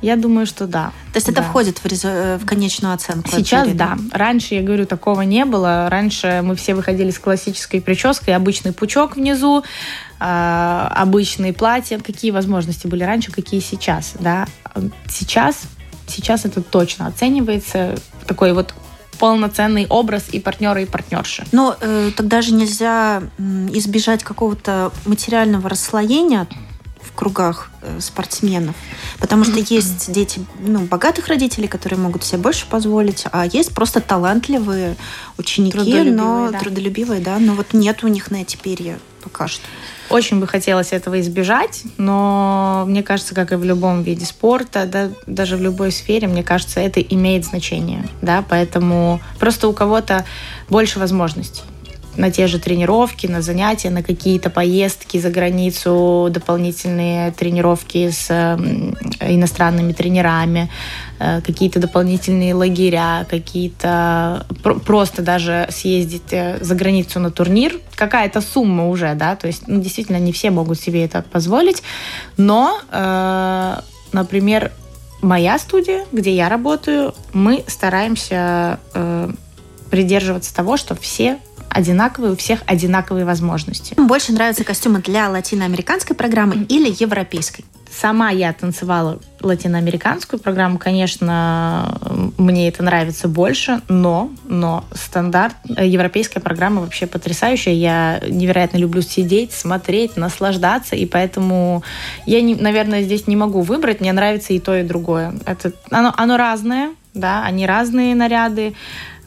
Я 0.02 0.16
думаю, 0.16 0.46
что 0.46 0.68
да. 0.68 0.92
То 1.12 1.18
есть 1.18 1.28
да. 1.28 1.34
это 1.34 1.44
входит 1.44 1.80
в, 1.80 1.86
резу... 1.86 2.08
в 2.08 2.46
конечную 2.46 2.94
оценку? 2.94 3.30
Сейчас 3.32 3.68
да. 3.70 3.98
Раньше, 4.12 4.56
я 4.56 4.62
говорю, 4.62 4.86
такого 4.86 5.22
не 5.22 5.44
было. 5.46 5.90
Раньше 5.90 6.42
мы 6.44 6.56
все 6.56 6.76
выходили 6.76 7.10
с 7.10 7.20
классической 7.20 7.82
прической, 7.82 8.36
обычный 8.36 8.74
пучок 8.74 9.16
внизу, 9.16 9.64
э, 10.20 10.88
обычные 10.92 11.54
платья. 11.54 12.00
Какие 12.00 12.32
возможности 12.32 12.86
были 12.88 13.04
раньше, 13.04 13.32
какие 13.32 13.60
сейчас, 13.60 14.14
да. 14.20 14.48
Сейчас, 15.10 15.64
сейчас 16.06 16.46
это 16.46 16.62
точно 16.62 17.08
оценивается. 17.08 17.96
Такой 18.28 18.54
вот 18.54 18.74
полноценный 19.18 19.88
образ 19.88 20.26
и 20.32 20.40
партнера, 20.40 20.82
и 20.82 20.86
партнерши. 20.86 21.46
Но 21.52 21.76
э, 21.80 22.12
тогда 22.16 22.42
же 22.42 22.54
нельзя 22.54 23.24
избежать 23.40 24.24
какого-то 24.24 24.92
материального 25.06 25.70
расслоения 25.70 26.48
кругах 27.14 27.70
э, 27.82 28.00
спортсменов. 28.00 28.76
Потому 29.20 29.44
что 29.44 29.60
есть 29.60 30.12
дети 30.12 30.42
ну, 30.60 30.80
богатых 30.80 31.28
родителей, 31.28 31.68
которые 31.68 32.00
могут 32.00 32.24
себе 32.24 32.40
больше 32.40 32.68
позволить, 32.68 33.26
а 33.32 33.46
есть 33.46 33.74
просто 33.74 34.02
талантливые 34.02 34.96
ученики, 35.38 35.78
трудолюбивые, 35.78 36.16
но 36.16 36.52
да. 36.52 36.60
трудолюбивые, 36.60 37.22
да, 37.22 37.40
но 37.40 37.54
вот 37.54 37.74
нет 37.74 38.04
у 38.04 38.08
них 38.08 38.32
на 38.32 38.38
эти 38.38 38.58
перья 38.58 39.00
пока 39.24 39.48
что. 39.48 39.66
Очень 40.10 40.40
бы 40.40 40.48
хотелось 40.48 40.94
этого 40.94 41.20
избежать, 41.20 41.84
но 41.98 42.86
мне 42.88 43.04
кажется, 43.04 43.36
как 43.36 43.52
и 43.52 43.56
в 43.56 43.64
любом 43.64 44.04
виде 44.04 44.26
спорта, 44.26 44.86
да, 44.86 45.10
даже 45.26 45.58
в 45.58 45.62
любой 45.62 45.92
сфере, 45.92 46.28
мне 46.28 46.44
кажется, 46.44 46.80
это 46.80 47.02
имеет 47.02 47.44
значение, 47.46 48.08
да, 48.22 48.44
поэтому 48.48 49.20
просто 49.38 49.68
у 49.68 49.74
кого-то 49.74 50.26
больше 50.70 51.00
возможностей 51.00 51.64
на 52.18 52.32
те 52.32 52.48
же 52.48 52.60
тренировки, 52.60 53.28
на 53.28 53.42
занятия, 53.42 53.90
на 53.90 54.04
какие-то 54.04 54.50
поездки 54.50 55.18
за 55.20 55.30
границу, 55.30 56.28
дополнительные 56.32 57.32
тренировки 57.32 58.10
с 58.10 58.30
иностранными 59.20 59.94
тренерами, 59.94 60.70
э, 61.20 61.42
какие-то 61.42 61.80
дополнительные 61.80 62.54
лагеря, 62.54 63.26
какие-то 63.30 64.46
просто 64.86 65.22
даже 65.22 65.68
съездить 65.70 66.32
э, 66.32 66.58
за 66.62 66.76
границу 66.76 67.20
на 67.20 67.32
турнир, 67.32 67.80
какая-то 67.96 68.42
сумма 68.42 68.90
уже, 68.90 69.14
да, 69.16 69.36
то 69.36 69.48
есть 69.48 69.68
ну, 69.68 69.80
действительно 69.80 70.18
не 70.18 70.32
все 70.32 70.52
могут 70.52 70.80
себе 70.80 71.06
это 71.06 71.22
позволить, 71.22 71.84
но, 72.38 72.80
э, 72.92 73.80
например, 74.12 74.72
моя 75.22 75.58
студия, 75.60 76.06
где 76.12 76.36
я 76.36 76.50
работаю, 76.50 77.14
мы 77.34 77.64
стараемся 77.68 78.80
э, 78.94 79.30
придерживаться 79.90 80.54
того, 80.54 80.78
что 80.78 80.96
все 80.96 81.40
одинаковые, 81.78 82.34
у 82.34 82.36
всех 82.36 82.60
одинаковые 82.66 83.24
возможности. 83.24 83.94
Больше 83.98 84.34
нравятся 84.34 84.64
костюмы 84.64 85.00
для 85.00 85.30
латиноамериканской 85.30 86.16
программы 86.16 86.66
или 86.68 86.94
европейской? 87.00 87.64
Сама 87.90 88.32
я 88.32 88.52
танцевала 88.52 89.20
латиноамериканскую 89.42 90.40
программу, 90.40 90.78
конечно, 90.78 91.98
мне 92.38 92.68
это 92.68 92.84
нравится 92.84 93.28
больше, 93.28 93.82
но, 93.88 94.30
но 94.46 94.84
стандарт, 94.94 95.56
европейская 95.66 96.40
программа 96.40 96.82
вообще 96.82 97.08
потрясающая. 97.08 97.74
Я 97.74 98.20
невероятно 98.28 98.78
люблю 98.78 99.02
сидеть, 99.02 99.52
смотреть, 99.52 100.18
наслаждаться, 100.18 100.96
и 100.96 101.06
поэтому 101.06 101.84
я, 102.26 102.42
не, 102.42 102.56
наверное, 102.56 103.04
здесь 103.04 103.28
не 103.28 103.36
могу 103.36 103.62
выбрать, 103.62 104.02
мне 104.02 104.12
нравится 104.12 104.54
и 104.54 104.60
то, 104.60 104.76
и 104.76 104.84
другое. 104.84 105.34
Это, 105.46 105.72
оно, 105.90 106.14
оно 106.18 106.38
разное, 106.38 106.90
да, 107.14 107.44
они 107.44 107.66
разные 107.66 108.16
наряды, 108.16 108.74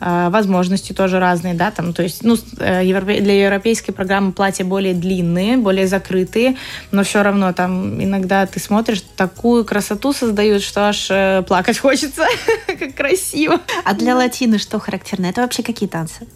возможности 0.00 0.92
тоже 0.92 1.18
разные, 1.20 1.54
да, 1.54 1.70
там, 1.70 1.92
то 1.92 2.02
есть, 2.02 2.24
ну, 2.24 2.36
э, 2.58 2.82
для 2.82 3.44
европейской 3.44 3.92
программы 3.92 4.32
платья 4.32 4.64
более 4.64 4.94
длинные, 4.94 5.58
более 5.58 5.86
закрытые, 5.86 6.56
но 6.90 7.02
все 7.02 7.22
равно 7.22 7.52
там 7.52 8.02
иногда 8.02 8.46
ты 8.46 8.60
смотришь, 8.60 9.02
такую 9.16 9.64
красоту 9.64 10.12
создают, 10.12 10.62
что 10.62 10.88
аж 10.88 11.08
э, 11.10 11.42
плакать 11.46 11.78
хочется, 11.78 12.24
как 12.66 12.94
красиво. 12.94 13.60
А 13.84 13.94
для 13.94 14.16
латины 14.16 14.58
что 14.58 14.78
характерно? 14.78 15.26
Это 15.26 15.42
вообще 15.42 15.62
какие 15.62 15.88
танцы? 15.88 16.26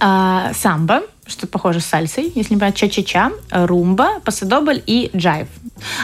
А, 0.00 0.52
самбо, 0.54 1.02
что 1.28 1.46
похоже 1.46 1.80
с 1.80 1.86
сальсой, 1.86 2.32
если 2.34 2.54
не 2.54 2.58
понимать, 2.58 2.76
ча-ча-ча, 2.76 3.32
румба, 3.50 4.20
пасадобль 4.24 4.82
и 4.86 5.10
джайв. 5.14 5.48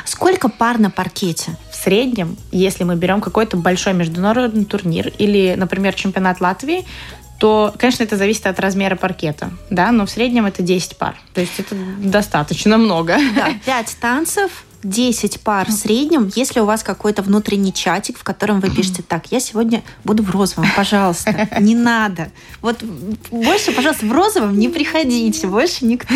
Сколько 0.04 0.48
пар 0.48 0.78
на 0.78 0.90
паркете? 0.90 1.56
В 1.70 1.74
среднем, 1.74 2.36
если 2.52 2.84
мы 2.84 2.96
берем 2.96 3.20
какой-то 3.20 3.56
большой 3.56 3.94
международный 3.94 4.64
турнир 4.64 5.12
или, 5.18 5.54
например, 5.56 5.94
чемпионат 5.94 6.40
Латвии, 6.40 6.84
то, 7.38 7.74
конечно, 7.78 8.04
это 8.04 8.16
зависит 8.16 8.46
от 8.46 8.60
размера 8.60 8.96
паркета, 8.96 9.50
да, 9.68 9.90
но 9.90 10.06
в 10.06 10.10
среднем 10.10 10.46
это 10.46 10.62
10 10.62 10.96
пар. 10.96 11.16
То 11.34 11.40
есть 11.40 11.58
это 11.58 11.74
достаточно 11.98 12.78
много. 12.78 13.16
Да, 13.34 13.48
5 13.66 13.96
танцев, 14.00 14.64
10 14.84 15.40
пар 15.40 15.68
в 15.68 15.72
среднем, 15.72 16.30
если 16.36 16.60
у 16.60 16.64
вас 16.64 16.82
какой-то 16.82 17.22
внутренний 17.22 17.72
чатик, 17.72 18.18
в 18.18 18.24
котором 18.24 18.60
вы 18.60 18.70
пишете, 18.70 19.02
так, 19.02 19.32
я 19.32 19.40
сегодня 19.40 19.82
буду 20.04 20.22
в 20.22 20.30
розовом, 20.30 20.68
пожалуйста, 20.76 21.48
не 21.60 21.74
надо. 21.74 22.30
Вот 22.60 22.82
больше, 23.30 23.72
пожалуйста, 23.72 24.06
в 24.06 24.12
розовом 24.12 24.58
не 24.58 24.68
приходите, 24.68 25.46
больше 25.46 25.84
никто. 25.86 26.14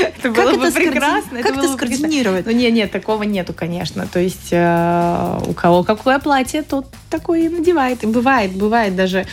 Это 0.00 0.30
было 0.30 0.52
бы 0.56 0.70
прекрасно. 0.70 1.42
Как 1.42 1.56
это 1.56 1.72
скоординировать? 1.72 2.46
Ну, 2.46 2.52
нет, 2.52 2.72
нет, 2.72 2.90
такого 2.90 3.22
нету, 3.22 3.52
конечно. 3.52 4.06
То 4.06 4.18
есть 4.18 4.48
э, 4.50 5.40
у 5.46 5.52
кого 5.52 5.84
какое 5.84 6.18
платье, 6.18 6.62
тот 6.62 6.86
такое 7.10 7.40
и 7.40 7.48
надевает. 7.48 8.02
И 8.02 8.06
бывает, 8.06 8.52
бывает 8.52 8.96
даже 8.96 9.26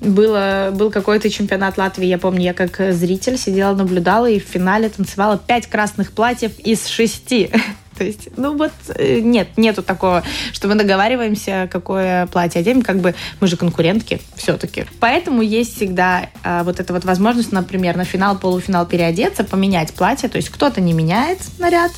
было, 0.00 0.70
был 0.72 0.90
какой-то 0.90 1.30
чемпионат 1.30 1.78
Латвии, 1.78 2.06
я 2.06 2.18
помню, 2.18 2.42
я 2.42 2.54
как 2.54 2.92
зритель 2.92 3.38
сидела, 3.38 3.74
наблюдала 3.74 4.28
и 4.28 4.38
в 4.38 4.44
финале 4.44 4.88
танцевала 4.88 5.38
пять 5.38 5.66
красных 5.66 6.12
платьев 6.12 6.58
из 6.58 6.86
шести. 6.86 7.50
То 7.96 8.04
есть, 8.04 8.28
ну 8.36 8.56
вот, 8.56 8.72
э, 8.96 9.20
нет, 9.20 9.48
нету 9.56 9.82
такого, 9.82 10.24
что 10.52 10.68
мы 10.68 10.74
договариваемся, 10.74 11.68
какое 11.70 12.26
платье 12.26 12.60
оденем, 12.60 12.82
как 12.82 12.98
бы 12.98 13.14
мы 13.40 13.46
же 13.46 13.56
конкурентки 13.56 14.20
все-таки. 14.36 14.86
Поэтому 14.98 15.42
есть 15.42 15.76
всегда 15.76 16.28
а, 16.42 16.64
вот 16.64 16.80
эта 16.80 16.92
вот 16.92 17.04
возможность, 17.04 17.52
например, 17.52 17.96
на 17.96 18.04
финал, 18.04 18.36
полуфинал 18.36 18.86
переодеться, 18.86 19.44
поменять 19.44 19.94
платье. 19.94 20.28
То 20.28 20.36
есть 20.36 20.48
кто-то 20.48 20.80
не 20.80 20.92
меняет 20.92 21.38
наряд, 21.58 21.92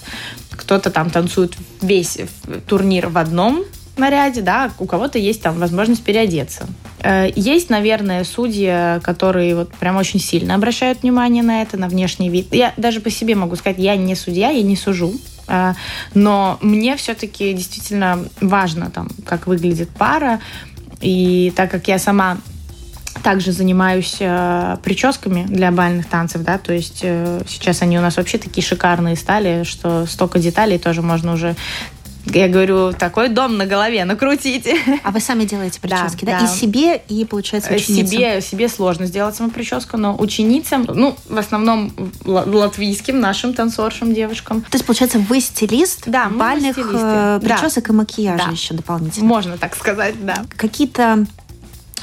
кто-то 0.50 0.90
там 0.90 1.10
танцует 1.10 1.54
весь 1.80 2.18
турнир 2.66 3.08
в 3.08 3.16
одном 3.16 3.64
наряде, 3.98 4.42
да, 4.42 4.70
у 4.78 4.86
кого-то 4.86 5.18
есть 5.18 5.42
там 5.42 5.58
возможность 5.58 6.02
переодеться. 6.02 6.66
Э, 7.00 7.30
есть, 7.34 7.70
наверное, 7.70 8.24
судьи, 8.24 9.00
которые 9.02 9.54
вот 9.54 9.70
прям 9.74 9.96
очень 9.96 10.20
сильно 10.20 10.54
обращают 10.54 11.02
внимание 11.02 11.42
на 11.42 11.62
это, 11.62 11.76
на 11.76 11.88
внешний 11.88 12.28
вид. 12.28 12.48
Я 12.54 12.72
даже 12.76 13.00
по 13.00 13.10
себе 13.10 13.34
могу 13.34 13.56
сказать, 13.56 13.78
я 13.78 13.96
не 13.96 14.14
судья, 14.14 14.50
я 14.50 14.62
не 14.62 14.76
сужу. 14.76 15.12
Э, 15.48 15.74
но 16.14 16.58
мне 16.60 16.96
все-таки 16.96 17.52
действительно 17.52 18.24
важно, 18.40 18.90
там, 18.90 19.08
как 19.24 19.46
выглядит 19.46 19.90
пара. 19.90 20.40
И 21.00 21.52
так 21.56 21.70
как 21.70 21.88
я 21.88 21.98
сама 21.98 22.38
также 23.22 23.52
занимаюсь 23.52 24.16
э, 24.20 24.76
прическами 24.82 25.44
для 25.48 25.70
бальных 25.70 26.06
танцев, 26.06 26.42
да, 26.42 26.58
то 26.58 26.72
есть 26.72 27.00
э, 27.02 27.42
сейчас 27.48 27.82
они 27.82 27.98
у 27.98 28.02
нас 28.02 28.16
вообще 28.16 28.38
такие 28.38 28.64
шикарные 28.64 29.16
стали, 29.16 29.64
что 29.64 30.06
столько 30.06 30.38
деталей 30.38 30.78
тоже 30.78 31.02
можно 31.02 31.32
уже 31.32 31.56
я 32.26 32.48
говорю, 32.48 32.92
такой 32.92 33.28
дом 33.28 33.56
на 33.56 33.66
голове 33.66 34.04
накрутите. 34.04 34.76
А 35.02 35.10
вы 35.10 35.20
сами 35.20 35.44
делаете 35.44 35.80
прически, 35.80 36.24
да? 36.24 36.40
да? 36.40 36.46
И 36.46 36.48
себе, 36.48 36.96
и, 37.08 37.24
получается, 37.24 37.70
э, 37.70 37.76
ученицам? 37.76 38.06
Себе, 38.06 38.40
себе 38.40 38.68
сложно 38.68 39.06
сделать 39.06 39.36
саму 39.36 39.50
прическу, 39.50 39.96
но 39.96 40.16
ученицам, 40.18 40.86
ну, 40.88 41.16
в 41.28 41.38
основном 41.38 41.92
латвийским 42.24 43.20
нашим 43.20 43.54
танцоршим 43.54 44.14
девушкам. 44.14 44.62
То 44.62 44.74
есть, 44.74 44.84
получается, 44.84 45.18
вы 45.18 45.40
стилист 45.40 46.04
да, 46.06 46.28
бальных 46.28 46.76
э, 46.78 47.40
причесок 47.42 47.86
да. 47.86 47.92
и 47.92 47.96
макияжа 47.96 48.44
да. 48.46 48.50
еще 48.50 48.74
дополнительно? 48.74 49.26
Можно 49.26 49.56
так 49.56 49.76
сказать, 49.76 50.14
да. 50.24 50.44
Какие-то 50.56 51.26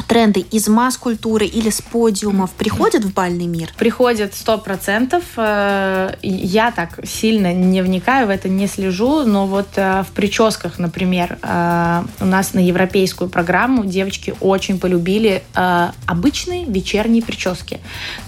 тренды 0.07 0.41
из 0.41 0.67
масс-культуры 0.67 1.45
или 1.45 1.69
с 1.69 1.81
подиумов 1.81 2.51
приходят 2.51 3.03
в 3.03 3.13
бальный 3.13 3.45
мир? 3.45 3.69
Приходят 3.77 4.33
сто 4.33 4.57
процентов. 4.57 5.23
Э, 5.37 6.13
я 6.21 6.71
так 6.71 6.99
сильно 7.05 7.53
не 7.53 7.81
вникаю 7.81 8.27
в 8.27 8.29
это, 8.29 8.49
не 8.49 8.67
слежу, 8.67 9.23
но 9.23 9.45
вот 9.45 9.69
э, 9.75 10.03
в 10.03 10.11
прическах, 10.13 10.79
например, 10.79 11.37
э, 11.41 12.03
у 12.19 12.25
нас 12.25 12.53
на 12.53 12.59
европейскую 12.59 13.29
программу 13.29 13.85
девочки 13.85 14.33
очень 14.39 14.79
полюбили 14.79 15.43
обычные 15.53 16.65
вечерние 16.65 17.21
прически. 17.21 17.79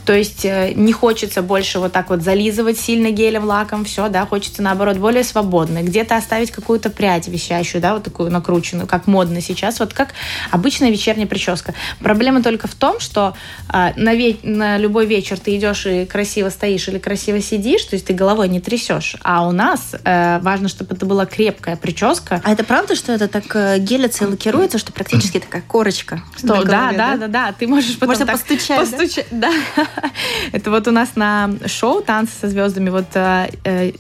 То 0.06 0.14
есть 0.14 0.44
не 0.44 0.94
хочется 0.94 1.42
больше 1.42 1.80
вот 1.80 1.92
так 1.92 2.10
вот 2.10 2.22
зализывать 2.22 2.80
сильно 2.80 3.12
гелем, 3.12 3.46
лаком, 3.46 3.86
все, 3.86 4.10
да, 4.10 4.26
хочется 4.26 4.62
наоборот 4.62 4.98
более 4.98 5.24
свободно. 5.24 5.82
Где-то 5.82 6.16
оставить 6.18 6.52
какую-то 6.52 6.90
прядь 6.90 7.28
висящую, 7.28 7.82
да, 7.82 7.94
вот 7.94 8.04
такую 8.04 8.32
накрученную, 8.32 8.88
как 8.88 9.08
модно 9.08 9.42
сейчас, 9.42 9.80
вот 9.80 9.94
как 9.94 10.14
обычная 10.52 10.92
вечерняя 10.92 11.28
прическа 11.28 11.55
прическа. 11.56 11.74
Проблема 12.00 12.42
только 12.44 12.68
в 12.68 12.76
том, 12.76 13.00
что 13.00 13.36
э, 13.72 13.92
на, 13.96 14.16
ве- 14.16 14.40
на 14.44 14.78
любой 14.78 15.06
вечер 15.06 15.40
ты 15.40 15.56
идешь 15.56 15.86
и 15.86 16.06
красиво 16.06 16.50
стоишь 16.50 16.88
или 16.88 17.00
красиво 17.00 17.42
сидишь, 17.42 17.84
то 17.84 17.96
есть 17.96 18.08
ты 18.08 18.14
головой 18.14 18.50
не 18.50 18.60
трясешь. 18.60 19.16
А 19.24 19.48
у 19.48 19.52
нас 19.52 19.96
э, 20.04 20.40
важно, 20.42 20.68
чтобы 20.68 20.96
это 20.96 21.06
была 21.06 21.26
крепкая 21.26 21.76
прическа. 21.76 22.42
А 22.44 22.52
это 22.52 22.64
правда, 22.64 22.96
что 22.96 23.12
это 23.12 23.28
так 23.28 23.44
э, 23.56 23.80
гелится 23.80 24.26
и 24.26 24.28
лакируется, 24.28 24.78
что 24.78 24.92
практически 24.92 25.40
такая 25.40 25.62
корочка? 25.62 26.22
Что, 26.38 26.48
голове, 26.48 26.66
да, 26.66 26.92
да, 26.92 27.18
да, 27.18 27.28
да, 27.28 27.52
Ты 27.58 27.68
можешь 27.68 27.96
потом 27.96 28.10
Можно 28.10 28.26
так 28.26 28.40
постучать. 28.40 28.80
постучать 28.80 29.28
да? 29.32 29.52
да. 29.76 29.84
это 30.52 30.72
вот 30.72 30.88
у 30.88 30.92
нас 30.92 31.16
на 31.16 31.52
шоу 31.66 32.02
«Танцы 32.02 32.34
со 32.42 32.48
звездами» 32.48 32.90
вот 32.90 33.06
э, 33.14 33.50
э, 33.64 33.92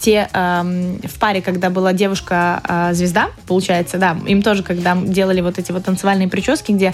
те 0.00 0.28
э, 0.32 0.62
в 1.04 1.18
паре, 1.18 1.42
когда 1.42 1.70
была 1.70 1.92
девушка-звезда, 1.92 3.26
э, 3.26 3.40
получается, 3.46 3.98
да, 3.98 4.16
им 4.26 4.42
тоже, 4.42 4.62
когда 4.62 4.96
делали 4.96 5.40
вот 5.40 5.58
эти 5.58 5.72
вот 5.72 5.84
танцевальные 5.84 6.28
прически, 6.28 6.72
где 6.72 6.89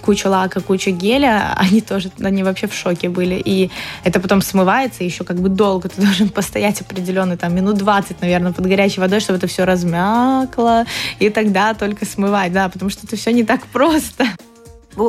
куча 0.00 0.28
лака, 0.28 0.60
куча 0.60 0.90
геля, 0.90 1.54
они 1.56 1.80
тоже, 1.80 2.10
они 2.22 2.42
вообще 2.42 2.66
в 2.66 2.74
шоке 2.74 3.08
были. 3.08 3.40
И 3.44 3.70
это 4.04 4.20
потом 4.20 4.42
смывается, 4.42 5.04
еще 5.04 5.24
как 5.24 5.36
бы 5.36 5.48
долго 5.48 5.88
ты 5.88 6.00
должен 6.02 6.28
постоять 6.28 6.80
определенный, 6.80 7.36
там, 7.36 7.54
минут 7.54 7.76
20, 7.76 8.20
наверное, 8.20 8.52
под 8.52 8.66
горячей 8.66 9.00
водой, 9.00 9.20
чтобы 9.20 9.38
это 9.38 9.46
все 9.46 9.64
размякло, 9.64 10.84
и 11.18 11.30
тогда 11.30 11.74
только 11.74 12.04
смывать, 12.04 12.52
да, 12.52 12.68
потому 12.68 12.90
что 12.90 13.06
это 13.06 13.16
все 13.16 13.32
не 13.32 13.44
так 13.44 13.66
просто. 13.66 14.26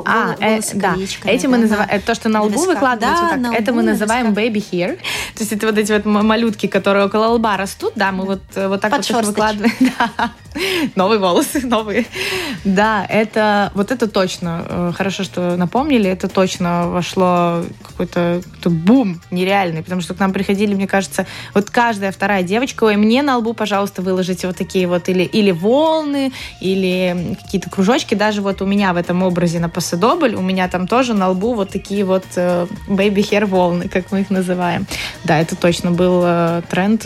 А, 0.06 0.36
э, 0.40 0.60
да. 0.76 0.96
Эти 1.26 1.48
мы 1.48 1.58
называем, 1.58 1.90
это 1.90 2.06
то, 2.06 2.16
что 2.16 2.30
на 2.30 2.44
лбу 2.44 2.66
выкладывается, 2.66 3.36
да, 3.36 3.50
так, 3.50 3.60
это 3.60 3.74
мы 3.74 3.84
называем 3.84 4.28
baby 4.28 4.64
hair. 4.72 4.98
То 5.36 5.40
есть 5.40 5.52
это 5.52 5.68
вот 5.68 5.78
эти 5.78 5.92
вот 5.92 6.06
малютки, 6.06 6.68
которые 6.68 7.06
около 7.06 7.28
лба 7.34 7.58
растут, 7.58 7.94
да, 7.96 8.12
мы 8.12 8.26
вот, 8.26 8.42
э, 8.56 8.68
вот 8.68 8.82
так 8.82 8.92
Под 8.92 9.10
вот 9.10 9.26
выкладываем. 9.26 9.72
Да. 9.98 10.32
Новые 10.96 11.20
волосы, 11.20 11.66
новые. 11.66 12.06
Да, 12.64 13.06
это 13.08 13.72
вот 13.74 13.92
это 13.92 14.08
точно. 14.08 14.66
Э, 14.68 14.92
хорошо, 14.96 15.24
что 15.24 15.56
напомнили, 15.56 16.10
это 16.10 16.28
точно 16.28 16.90
вошло 16.90 17.64
какой-то 17.82 18.42
бум 18.66 19.22
нереальный, 19.32 19.84
потому 19.84 20.02
что 20.02 20.14
к 20.14 20.20
нам 20.20 20.34
приходили, 20.34 20.74
мне 20.74 20.88
кажется, 20.88 21.26
вот 21.54 21.70
каждая 21.70 22.12
вторая 22.12 22.44
девочка, 22.44 22.84
ой, 22.84 22.98
мне 22.98 23.22
на 23.22 23.38
лбу, 23.38 23.54
пожалуйста, 23.54 24.02
выложите 24.02 24.48
вот 24.48 24.58
такие 24.58 24.88
вот 24.88 25.08
или, 25.10 25.24
или 25.24 25.52
волны, 25.52 26.32
или 26.60 27.38
какие-то 27.44 27.70
кружочки. 27.70 28.16
Даже 28.16 28.42
вот 28.42 28.62
у 28.62 28.66
меня 28.66 28.94
в 28.94 28.98
этом 28.98 29.24
образе 29.24 29.60
на 29.60 29.70
Посадобль, 29.70 30.36
у 30.36 30.42
меня 30.42 30.68
там 30.68 30.88
тоже 30.88 31.14
на 31.14 31.30
лбу 31.30 31.54
вот 31.54 31.70
такие 31.70 32.04
вот 32.04 32.26
э, 32.36 32.68
baby 32.88 33.22
hair 33.30 33.46
волны, 33.46 33.88
как 33.88 34.12
мы 34.12 34.22
их 34.22 34.30
называем. 34.30 34.86
Да, 35.24 35.40
это 35.40 35.56
точно 35.56 35.92
был 35.92 36.22
э, 36.26 36.62
тренд 36.70 37.06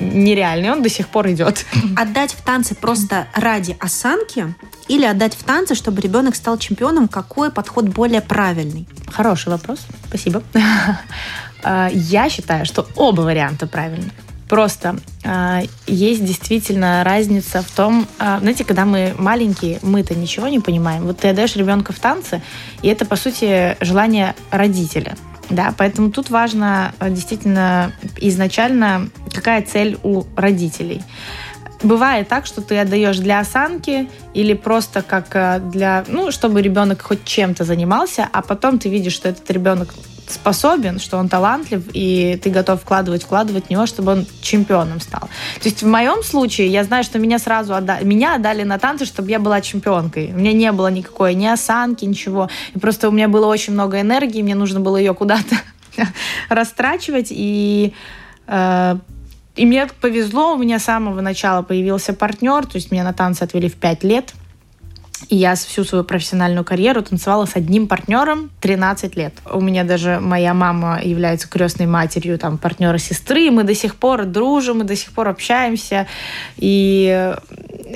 нереальный, 0.00 0.70
он 0.70 0.82
до 0.82 0.88
сих 0.88 1.08
пор 1.08 1.28
идет. 1.28 1.64
Отдать 1.96 2.32
в 2.32 2.42
танцы 2.42 2.74
просто 2.82 3.28
ради 3.32 3.76
осанки 3.80 4.54
или 4.88 5.06
отдать 5.06 5.34
в 5.34 5.44
танцы, 5.44 5.74
чтобы 5.74 6.02
ребенок 6.02 6.34
стал 6.34 6.58
чемпионом, 6.58 7.08
какой 7.08 7.50
подход 7.50 7.86
более 7.88 8.20
правильный? 8.20 8.86
Хороший 9.10 9.48
вопрос, 9.48 9.78
спасибо. 10.08 10.42
А, 11.64 11.88
я 11.92 12.28
считаю, 12.28 12.66
что 12.66 12.88
оба 12.96 13.20
варианта 13.20 13.68
правильные. 13.68 14.10
Просто 14.48 14.96
э, 15.22 15.60
есть 15.86 16.24
действительно 16.24 17.04
разница 17.04 17.62
в 17.62 17.70
том, 17.70 18.08
э, 18.18 18.38
знаете, 18.40 18.64
когда 18.64 18.84
мы 18.84 19.14
маленькие, 19.16 19.78
мы-то 19.82 20.16
ничего 20.16 20.48
не 20.48 20.58
понимаем. 20.58 21.04
Вот 21.04 21.20
ты 21.20 21.28
отдаешь 21.28 21.54
ребенка 21.54 21.92
в 21.92 22.00
танцы, 22.00 22.42
и 22.82 22.88
это, 22.88 23.06
по 23.06 23.14
сути, 23.14 23.76
желание 23.80 24.34
родителя. 24.50 25.16
Да, 25.50 25.72
поэтому 25.78 26.10
тут 26.10 26.30
важно 26.30 26.92
действительно 27.00 27.92
изначально, 28.16 29.08
какая 29.32 29.62
цель 29.62 30.00
у 30.02 30.24
родителей. 30.34 31.04
Бывает 31.82 32.28
так, 32.28 32.46
что 32.46 32.60
ты 32.60 32.78
отдаешь 32.78 33.18
для 33.18 33.40
осанки 33.40 34.08
или 34.34 34.54
просто 34.54 35.02
как 35.02 35.70
для, 35.70 36.04
ну, 36.08 36.30
чтобы 36.30 36.62
ребенок 36.62 37.02
хоть 37.02 37.24
чем-то 37.24 37.64
занимался, 37.64 38.28
а 38.32 38.42
потом 38.42 38.78
ты 38.78 38.88
видишь, 38.88 39.14
что 39.14 39.28
этот 39.28 39.50
ребенок 39.50 39.94
способен, 40.28 40.98
что 40.98 41.18
он 41.18 41.28
талантлив, 41.28 41.82
и 41.92 42.38
ты 42.42 42.50
готов 42.50 42.80
вкладывать, 42.80 43.24
вкладывать 43.24 43.66
в 43.66 43.70
него, 43.70 43.86
чтобы 43.86 44.12
он 44.12 44.26
чемпионом 44.40 45.00
стал. 45.00 45.22
То 45.60 45.68
есть 45.68 45.82
в 45.82 45.86
моем 45.86 46.22
случае 46.22 46.68
я 46.68 46.84
знаю, 46.84 47.04
что 47.04 47.18
меня 47.18 47.38
сразу 47.38 47.74
отдали, 47.74 48.04
меня 48.04 48.36
отдали 48.36 48.62
на 48.62 48.78
танцы, 48.78 49.04
чтобы 49.04 49.30
я 49.30 49.38
была 49.38 49.60
чемпионкой. 49.60 50.32
У 50.32 50.38
меня 50.38 50.52
не 50.52 50.72
было 50.72 50.88
никакой 50.88 51.34
ни 51.34 51.46
осанки, 51.46 52.04
ничего. 52.04 52.48
И 52.74 52.78
просто 52.78 53.08
у 53.08 53.12
меня 53.12 53.28
было 53.28 53.46
очень 53.46 53.72
много 53.72 54.00
энергии, 54.00 54.42
мне 54.42 54.54
нужно 54.54 54.80
было 54.80 54.96
ее 54.96 55.14
куда-то 55.14 55.56
растрачивать, 56.48 57.28
и 57.30 57.92
э, 58.46 58.96
и 59.54 59.66
мне 59.66 59.86
повезло, 60.00 60.54
у 60.54 60.58
меня 60.58 60.78
с 60.78 60.84
самого 60.84 61.20
начала 61.20 61.62
появился 61.62 62.14
партнер, 62.14 62.64
то 62.66 62.76
есть 62.76 62.90
меня 62.90 63.04
на 63.04 63.12
танцы 63.12 63.42
отвели 63.42 63.68
в 63.68 63.74
5 63.74 64.04
лет. 64.04 64.32
И 65.28 65.36
я 65.36 65.54
всю 65.54 65.84
свою 65.84 66.04
профессиональную 66.04 66.64
карьеру 66.64 67.02
танцевала 67.02 67.46
с 67.46 67.56
одним 67.56 67.88
партнером 67.88 68.50
13 68.60 69.16
лет. 69.16 69.34
У 69.50 69.60
меня 69.60 69.84
даже 69.84 70.20
моя 70.20 70.54
мама 70.54 71.00
является 71.02 71.48
крестной 71.48 71.86
матерью 71.86 72.38
там, 72.38 72.58
партнера 72.58 72.98
сестры. 72.98 73.50
Мы 73.50 73.64
до 73.64 73.74
сих 73.74 73.96
пор 73.96 74.24
дружим, 74.24 74.78
мы 74.78 74.84
до 74.84 74.96
сих 74.96 75.12
пор 75.12 75.28
общаемся. 75.28 76.06
И 76.56 77.34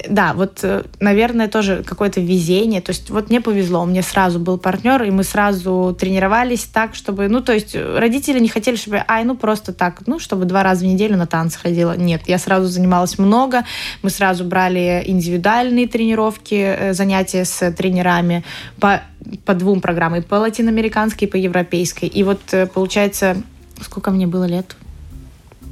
да, 0.09 0.33
вот, 0.35 0.65
наверное, 1.01 1.49
тоже 1.49 1.83
какое-то 1.85 2.21
везение. 2.21 2.81
То 2.81 2.91
есть 2.91 3.11
вот 3.11 3.31
мне 3.31 3.41
повезло, 3.41 3.85
меня 3.85 4.03
сразу 4.03 4.39
был 4.39 4.59
партнер, 4.59 5.03
и 5.03 5.11
мы 5.11 5.25
сразу 5.25 5.97
тренировались 5.99 6.65
так, 6.65 6.95
чтобы... 6.95 7.29
Ну, 7.29 7.41
то 7.41 7.53
есть 7.53 7.75
родители 7.75 8.39
не 8.39 8.49
хотели, 8.49 8.77
чтобы... 8.77 9.03
Ай, 9.07 9.25
ну, 9.25 9.37
просто 9.37 9.73
так, 9.73 10.03
ну, 10.07 10.19
чтобы 10.19 10.45
два 10.45 10.63
раза 10.63 10.85
в 10.85 10.89
неделю 10.89 11.17
на 11.17 11.27
танцы 11.27 11.59
ходила. 11.59 11.97
Нет, 11.97 12.23
я 12.27 12.39
сразу 12.39 12.67
занималась 12.67 13.19
много. 13.19 13.65
Мы 14.03 14.11
сразу 14.11 14.45
брали 14.45 15.03
индивидуальные 15.07 15.89
тренировки, 15.89 16.55
э, 16.55 16.93
занятия 16.95 17.16
занятия 17.17 17.45
с 17.45 17.71
тренерами 17.73 18.45
по, 18.81 19.03
по 19.45 19.55
двум 19.55 19.81
программам, 19.81 20.23
по 20.23 20.37
латиноамериканской, 20.37 21.27
и 21.29 21.31
по 21.31 21.37
европейской. 21.37 22.07
И 22.07 22.23
вот 22.23 22.41
э, 22.53 22.67
получается, 22.67 23.43
сколько 23.81 24.11
мне 24.11 24.27
было 24.27 24.45
лет? 24.45 24.77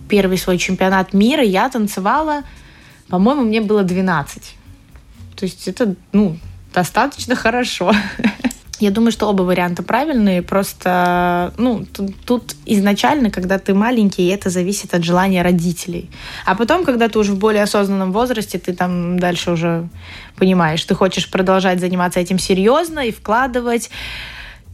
Первый 0.09 0.38
свой 0.38 0.59
чемпионат 0.59 1.12
мира 1.12 1.42
я 1.42 1.68
танцевала, 1.68 2.42
по-моему, 3.09 3.42
мне 3.42 3.61
было 3.61 3.83
12. 3.83 4.57
То 5.37 5.44
есть 5.44 5.68
это, 5.68 5.94
ну, 6.12 6.38
достаточно 6.72 7.35
хорошо. 7.35 7.92
Я 8.80 8.90
думаю, 8.90 9.12
что 9.12 9.28
оба 9.28 9.42
варианта 9.42 9.82
правильные, 9.82 10.42
просто 10.42 11.52
ну, 11.56 11.84
тут, 11.84 12.16
тут 12.24 12.56
изначально, 12.66 13.30
когда 13.30 13.58
ты 13.58 13.74
маленький, 13.74 14.26
это 14.28 14.50
зависит 14.50 14.94
от 14.94 15.04
желания 15.04 15.42
родителей. 15.42 16.10
А 16.44 16.54
потом, 16.54 16.84
когда 16.84 17.08
ты 17.08 17.18
уже 17.18 17.32
в 17.32 17.38
более 17.38 17.62
осознанном 17.62 18.12
возрасте, 18.12 18.58
ты 18.58 18.74
там 18.74 19.18
дальше 19.18 19.52
уже 19.52 19.88
понимаешь, 20.37 20.84
ты 20.84 20.94
хочешь 20.94 21.30
продолжать 21.30 21.80
заниматься 21.80 22.20
этим 22.20 22.38
серьезно 22.38 23.00
и 23.00 23.12
вкладывать, 23.12 23.90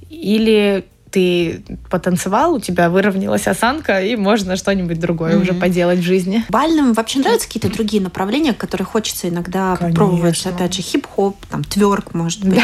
или 0.08 0.84
ты 1.10 1.62
потанцевал, 1.90 2.54
у 2.54 2.60
тебя 2.60 2.88
выровнялась 2.88 3.46
осанка, 3.46 4.00
и 4.00 4.16
можно 4.16 4.56
что-нибудь 4.56 5.00
другое 5.00 5.34
mm-hmm. 5.34 5.42
уже 5.42 5.54
поделать 5.54 5.98
в 5.98 6.02
жизни. 6.02 6.44
Бальным 6.48 6.92
вообще 6.92 7.18
нравятся 7.18 7.46
какие-то 7.48 7.68
другие 7.68 8.02
направления, 8.02 8.52
которые 8.52 8.86
хочется 8.86 9.28
иногда 9.28 9.76
Конечно. 9.76 9.88
попробовать? 9.88 10.46
Опять 10.46 10.74
же, 10.74 10.82
хип-хоп, 10.82 11.36
там, 11.46 11.64
тверк, 11.64 12.14
может 12.14 12.44
быть. 12.44 12.60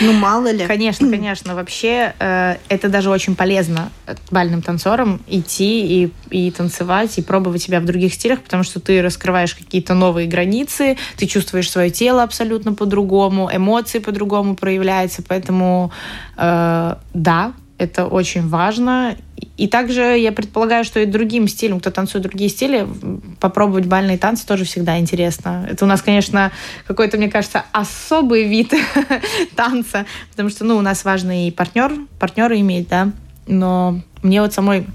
Ну, 0.00 0.12
мало 0.12 0.50
ли. 0.50 0.66
Конечно, 0.66 1.08
конечно. 1.10 1.54
Вообще, 1.54 2.14
э, 2.18 2.56
это 2.68 2.88
даже 2.88 3.10
очень 3.10 3.36
полезно 3.36 3.90
бальным 4.30 4.62
танцорам 4.62 5.20
идти 5.26 6.04
и, 6.04 6.12
и 6.30 6.50
танцевать, 6.50 7.18
и 7.18 7.22
пробовать 7.22 7.62
себя 7.62 7.80
в 7.80 7.84
других 7.84 8.14
стилях, 8.14 8.42
потому 8.42 8.62
что 8.62 8.80
ты 8.80 9.02
раскрываешь 9.02 9.54
какие-то 9.54 9.94
новые 9.94 10.28
границы, 10.28 10.96
ты 11.16 11.26
чувствуешь 11.26 11.70
свое 11.70 11.90
тело 11.90 12.22
абсолютно 12.22 12.72
по-другому, 12.72 13.50
эмоции 13.52 13.98
по-другому 13.98 14.56
проявляются. 14.56 15.22
Поэтому, 15.26 15.92
э, 16.36 16.94
да, 17.14 17.52
это 17.78 18.06
очень 18.06 18.48
важно. 18.48 19.16
И 19.56 19.68
также 19.68 20.18
я 20.18 20.32
предполагаю, 20.32 20.84
что 20.84 21.00
и 21.00 21.06
другим 21.06 21.48
стилям, 21.48 21.80
кто 21.80 21.90
танцует 21.90 22.24
другие 22.24 22.50
стили, 22.50 22.86
попробовать 23.40 23.86
бальные 23.86 24.18
танцы 24.18 24.46
тоже 24.46 24.64
всегда 24.64 24.98
интересно. 24.98 25.66
Это 25.68 25.84
у 25.84 25.88
нас, 25.88 26.02
конечно, 26.02 26.52
какой-то, 26.86 27.16
мне 27.16 27.30
кажется, 27.30 27.64
особый 27.72 28.44
вид 28.44 28.74
танца, 29.56 30.04
потому 30.30 30.50
что, 30.50 30.64
ну, 30.64 30.76
у 30.76 30.82
нас 30.82 31.04
важно 31.04 31.46
и 31.46 31.50
партнер, 31.50 31.92
партнеры 32.18 32.60
иметь, 32.60 32.88
да, 32.88 33.12
но 33.46 34.00
мне 34.22 34.42
вот 34.42 34.52
самой 34.52 34.86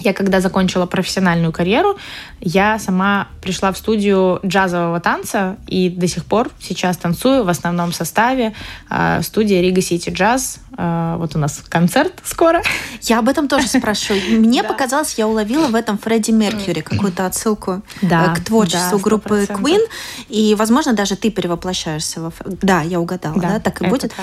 я 0.00 0.14
когда 0.14 0.40
закончила 0.40 0.86
профессиональную 0.86 1.52
карьеру, 1.52 1.96
я 2.40 2.78
сама 2.78 3.28
пришла 3.42 3.72
в 3.72 3.76
студию 3.76 4.40
джазового 4.44 5.00
танца 5.00 5.56
и 5.66 5.90
до 5.90 6.06
сих 6.08 6.24
пор 6.24 6.50
сейчас 6.60 6.96
танцую 6.96 7.44
в 7.44 7.48
основном 7.48 7.92
составе 7.92 8.54
э, 8.88 9.20
студия 9.22 9.60
Рига 9.60 9.82
Сити 9.82 10.10
Джаз. 10.10 10.60
Э, 10.76 11.16
вот 11.18 11.36
у 11.36 11.38
нас 11.38 11.62
концерт 11.68 12.14
скоро. 12.24 12.62
Я 13.02 13.18
об 13.18 13.28
этом 13.28 13.48
тоже 13.48 13.66
спрашиваю. 13.66 14.22
Мне 14.40 14.64
показалось, 14.64 15.14
я 15.18 15.28
уловила 15.28 15.66
в 15.66 15.74
этом 15.74 15.98
Фредди 15.98 16.30
Меркьюри 16.30 16.80
какую-то 16.80 17.26
отсылку 17.26 17.82
э, 18.00 18.08
к 18.08 18.44
творчеству 18.44 18.98
группы 18.98 19.46
Queen. 19.48 19.80
И, 20.28 20.54
возможно, 20.58 20.92
даже 20.94 21.16
ты 21.16 21.30
перевоплощаешься 21.30 22.20
во... 22.20 22.32
Да, 22.44 22.82
я 22.82 23.00
угадала, 23.00 23.40
да, 23.40 23.60
так 23.60 23.82
и 23.82 23.86
будет. 23.86 24.14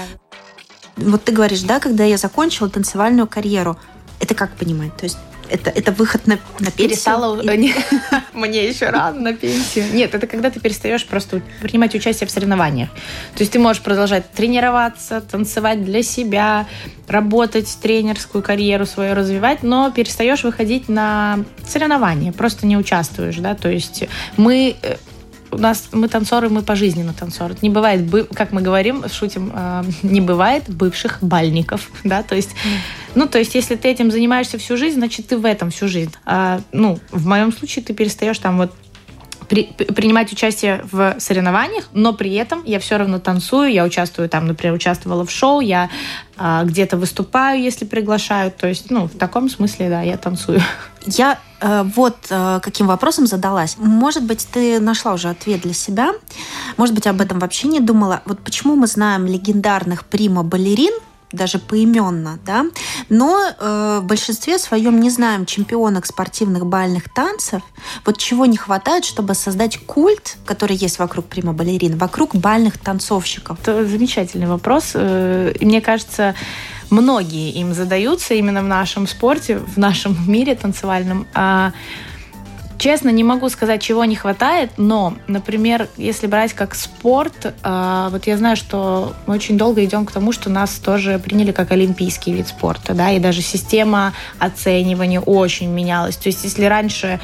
Вот 0.97 1.23
ты 1.23 1.31
говоришь, 1.31 1.61
да, 1.61 1.79
когда 1.79 2.03
я 2.03 2.17
закончила 2.17 2.69
танцевальную 2.69 3.27
карьеру, 3.27 3.77
это 4.19 4.33
как 4.33 4.55
понимать? 4.55 4.95
То 4.97 5.03
есть 5.05 5.17
Это, 5.49 5.69
это 5.69 5.91
выход 5.91 6.27
на, 6.27 6.39
на 6.59 6.71
пенсию? 6.71 6.89
Перестала... 6.89 7.41
Мне 8.33 8.67
еще 8.67 8.89
рано 8.89 9.19
на 9.19 9.33
пенсию. 9.33 9.85
Нет, 9.93 10.13
это 10.13 10.27
когда 10.27 10.49
ты 10.49 10.59
перестаешь 10.59 11.05
просто 11.05 11.41
принимать 11.61 11.95
участие 11.95 12.27
в 12.27 12.31
соревнованиях. 12.31 12.89
То 12.89 13.39
есть 13.39 13.51
ты 13.51 13.59
можешь 13.59 13.81
продолжать 13.81 14.31
тренироваться, 14.31 15.21
танцевать 15.21 15.83
для 15.83 16.03
себя, 16.03 16.67
работать, 17.07 17.77
тренерскую 17.81 18.43
карьеру 18.43 18.85
свою 18.85 19.15
развивать, 19.15 19.63
но 19.63 19.91
перестаешь 19.91 20.43
выходить 20.43 20.89
на 20.89 21.39
соревнования, 21.67 22.31
просто 22.31 22.65
не 22.65 22.77
участвуешь, 22.77 23.37
да, 23.37 23.55
то 23.55 23.69
есть 23.69 24.03
мы 24.35 24.75
э, 24.81 24.97
у 25.57 25.59
нас 25.59 25.89
мы 25.91 26.07
танцоры, 26.07 26.49
мы 26.49 26.61
пожизненно 26.61 27.13
танцоры. 27.13 27.55
Не 27.61 27.69
бывает, 27.69 28.01
как 28.33 28.51
мы 28.51 28.61
говорим, 28.61 29.03
шутим, 29.09 29.51
э, 29.53 29.83
не 30.03 30.21
бывает 30.21 30.63
бывших 30.69 31.17
бальников, 31.21 31.89
да, 32.03 32.23
то 32.23 32.35
есть, 32.35 32.51
ну, 33.15 33.27
то 33.27 33.39
есть, 33.39 33.55
если 33.55 33.75
ты 33.75 33.89
этим 33.89 34.11
занимаешься 34.11 34.57
всю 34.57 34.77
жизнь, 34.77 34.97
значит, 34.97 35.27
ты 35.27 35.37
в 35.37 35.45
этом 35.45 35.71
всю 35.71 35.87
жизнь. 35.87 36.13
А, 36.25 36.61
ну, 36.71 36.99
в 37.11 37.25
моем 37.25 37.51
случае 37.51 37.83
ты 37.83 37.93
перестаешь 37.93 38.37
там 38.37 38.57
вот 38.57 38.71
при, 39.49 39.63
принимать 39.63 40.31
участие 40.31 40.83
в 40.91 41.15
соревнованиях, 41.19 41.85
но 41.93 42.13
при 42.13 42.33
этом 42.35 42.63
я 42.65 42.79
все 42.79 42.97
равно 42.97 43.19
танцую, 43.19 43.71
я 43.71 43.83
участвую 43.83 44.29
там, 44.29 44.45
например, 44.45 44.75
участвовала 44.75 45.25
в 45.25 45.31
шоу, 45.31 45.61
я 45.61 45.89
а, 46.37 46.63
где-то 46.65 46.97
выступаю, 46.97 47.61
если 47.61 47.85
приглашают, 47.85 48.57
то 48.57 48.67
есть, 48.67 48.91
ну, 48.91 49.07
в 49.07 49.17
таком 49.17 49.49
смысле, 49.49 49.89
да, 49.89 50.01
я 50.03 50.17
танцую. 50.17 50.61
Я 51.05 51.39
вот 51.61 52.17
э, 52.29 52.59
каким 52.61 52.87
вопросом 52.87 53.27
задалась. 53.27 53.75
Может 53.77 54.23
быть, 54.23 54.47
ты 54.51 54.79
нашла 54.79 55.13
уже 55.13 55.29
ответ 55.29 55.61
для 55.61 55.73
себя, 55.73 56.13
может 56.77 56.93
быть, 56.93 57.07
об 57.07 57.21
этом 57.21 57.39
вообще 57.39 57.67
не 57.67 57.79
думала. 57.79 58.21
Вот 58.25 58.39
почему 58.39 58.75
мы 58.75 58.87
знаем 58.87 59.25
легендарных 59.25 60.05
прима-балерин, 60.05 60.93
даже 61.31 61.59
поименно, 61.59 62.39
да, 62.45 62.65
но 63.09 63.49
э, 63.49 63.99
в 64.01 64.05
большинстве 64.05 64.57
своем 64.57 64.99
не 64.99 65.09
знаем 65.09 65.45
чемпионок 65.45 66.05
спортивных 66.05 66.65
бальных 66.65 67.13
танцев. 67.13 67.61
Вот 68.05 68.17
чего 68.17 68.45
не 68.45 68.55
хватает, 68.55 69.03
чтобы 69.03 69.33
создать 69.33 69.77
культ, 69.77 70.37
который 70.45 70.77
есть 70.77 70.99
вокруг 70.99 71.25
прима-балерин, 71.25 71.97
вокруг 71.97 72.35
бальных 72.35 72.77
танцовщиков? 72.77 73.59
Это 73.61 73.85
замечательный 73.85 74.47
вопрос. 74.47 74.91
Э, 74.93 75.53
мне 75.59 75.81
кажется, 75.81 76.33
многие 76.89 77.51
им 77.51 77.73
задаются 77.73 78.33
именно 78.33 78.61
в 78.61 78.67
нашем 78.67 79.07
спорте, 79.07 79.57
в 79.59 79.77
нашем 79.77 80.17
мире 80.27 80.55
танцевальном. 80.55 81.27
А 81.33 81.71
Честно, 82.77 83.09
не 83.09 83.23
могу 83.23 83.49
сказать, 83.49 83.81
чего 83.81 84.05
не 84.05 84.15
хватает, 84.15 84.69
но, 84.77 85.15
например, 85.27 85.89
если 85.97 86.27
брать 86.27 86.53
как 86.53 86.75
спорт, 86.75 87.53
э, 87.63 88.07
вот 88.11 88.27
я 88.27 88.37
знаю, 88.37 88.55
что 88.55 89.13
мы 89.25 89.33
очень 89.33 89.57
долго 89.57 89.83
идем 89.83 90.05
к 90.05 90.11
тому, 90.11 90.31
что 90.31 90.51
нас 90.51 90.75
тоже 90.75 91.17
приняли 91.17 91.51
как 91.51 91.71
олимпийский 91.71 92.33
вид 92.33 92.47
спорта, 92.47 92.93
да, 92.93 93.09
и 93.11 93.19
даже 93.19 93.41
система 93.41 94.13
оценивания 94.37 95.19
очень 95.19 95.71
менялась. 95.71 96.17
То 96.17 96.29
есть, 96.29 96.43
если 96.43 96.65
раньше 96.65 97.19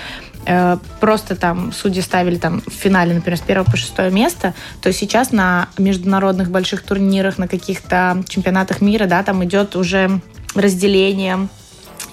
просто 0.99 1.35
там 1.35 1.71
судьи 1.71 2.01
ставили 2.01 2.37
там 2.37 2.61
в 2.65 2.71
финале, 2.71 3.13
например, 3.13 3.37
с 3.37 3.41
первого 3.41 3.69
по 3.69 3.77
шестое 3.77 4.11
место, 4.11 4.53
то 4.81 4.91
сейчас 4.91 5.31
на 5.31 5.69
международных 5.77 6.49
больших 6.49 6.83
турнирах, 6.83 7.37
на 7.37 7.47
каких-то 7.47 8.23
чемпионатах 8.27 8.81
мира, 8.81 9.05
да, 9.05 9.23
там 9.23 9.43
идет 9.43 9.75
уже 9.75 10.21
разделение 10.55 11.47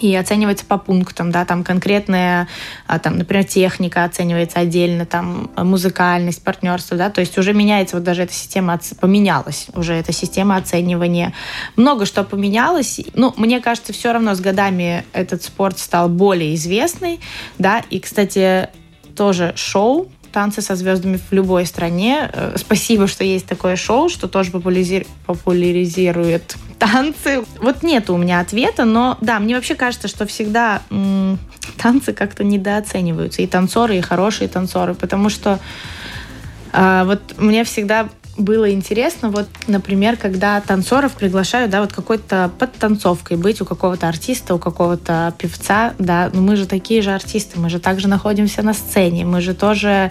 и 0.00 0.14
оценивается 0.14 0.64
по 0.64 0.78
пунктам, 0.78 1.30
да, 1.30 1.44
там 1.44 1.62
конкретная, 1.64 2.48
а, 2.86 2.98
там, 2.98 3.18
например, 3.18 3.44
техника 3.44 4.04
оценивается 4.04 4.60
отдельно, 4.60 5.06
там 5.06 5.50
музыкальность, 5.56 6.42
партнерство, 6.42 6.96
да, 6.96 7.10
то 7.10 7.20
есть 7.20 7.36
уже 7.38 7.52
меняется 7.52 7.96
вот 7.96 8.04
даже 8.04 8.22
эта 8.22 8.32
система, 8.32 8.80
поменялась 9.00 9.66
уже 9.74 9.94
эта 9.94 10.12
система 10.12 10.56
оценивания. 10.56 11.32
Много 11.76 12.06
что 12.06 12.24
поменялось, 12.24 13.00
ну, 13.14 13.34
мне 13.36 13.60
кажется, 13.60 13.92
все 13.92 14.12
равно 14.12 14.34
с 14.34 14.40
годами 14.40 15.04
этот 15.12 15.42
спорт 15.42 15.78
стал 15.78 16.08
более 16.08 16.54
известный, 16.54 17.20
да, 17.58 17.82
и, 17.90 18.00
кстати, 18.00 18.68
тоже 19.14 19.52
шоу, 19.56 20.10
танцы 20.32 20.62
со 20.62 20.76
звездами 20.76 21.18
в 21.18 21.32
любой 21.32 21.66
стране. 21.66 22.30
Э, 22.32 22.54
спасибо, 22.56 23.06
что 23.06 23.24
есть 23.24 23.46
такое 23.46 23.76
шоу, 23.76 24.08
что 24.08 24.28
тоже 24.28 24.50
популяризирует 24.50 26.56
танцы. 26.78 27.44
Вот 27.60 27.82
нет 27.82 28.10
у 28.10 28.16
меня 28.16 28.40
ответа, 28.40 28.84
но 28.84 29.18
да, 29.20 29.38
мне 29.38 29.54
вообще 29.54 29.74
кажется, 29.74 30.08
что 30.08 30.26
всегда 30.26 30.82
м- 30.90 31.38
танцы 31.76 32.12
как-то 32.12 32.44
недооцениваются. 32.44 33.42
И 33.42 33.46
танцоры, 33.46 33.98
и 33.98 34.00
хорошие 34.00 34.48
танцоры, 34.48 34.94
потому 34.94 35.28
что 35.28 35.58
э, 36.72 37.02
вот 37.04 37.20
мне 37.38 37.64
всегда 37.64 38.08
было 38.40 38.72
интересно, 38.72 39.30
вот, 39.30 39.48
например, 39.66 40.16
когда 40.16 40.60
танцоров 40.60 41.12
приглашают, 41.12 41.70
да, 41.70 41.80
вот 41.80 41.92
какой-то 41.92 42.50
под 42.58 42.72
танцовкой 42.72 43.36
быть 43.36 43.60
у 43.60 43.64
какого-то 43.64 44.08
артиста, 44.08 44.54
у 44.54 44.58
какого-то 44.58 45.34
певца, 45.38 45.94
да, 45.98 46.30
ну 46.32 46.40
мы 46.40 46.56
же 46.56 46.66
такие 46.66 47.02
же 47.02 47.12
артисты, 47.12 47.60
мы 47.60 47.70
же 47.70 47.78
также 47.78 48.08
находимся 48.08 48.62
на 48.62 48.74
сцене, 48.74 49.24
мы 49.24 49.40
же 49.40 49.54
тоже 49.54 50.10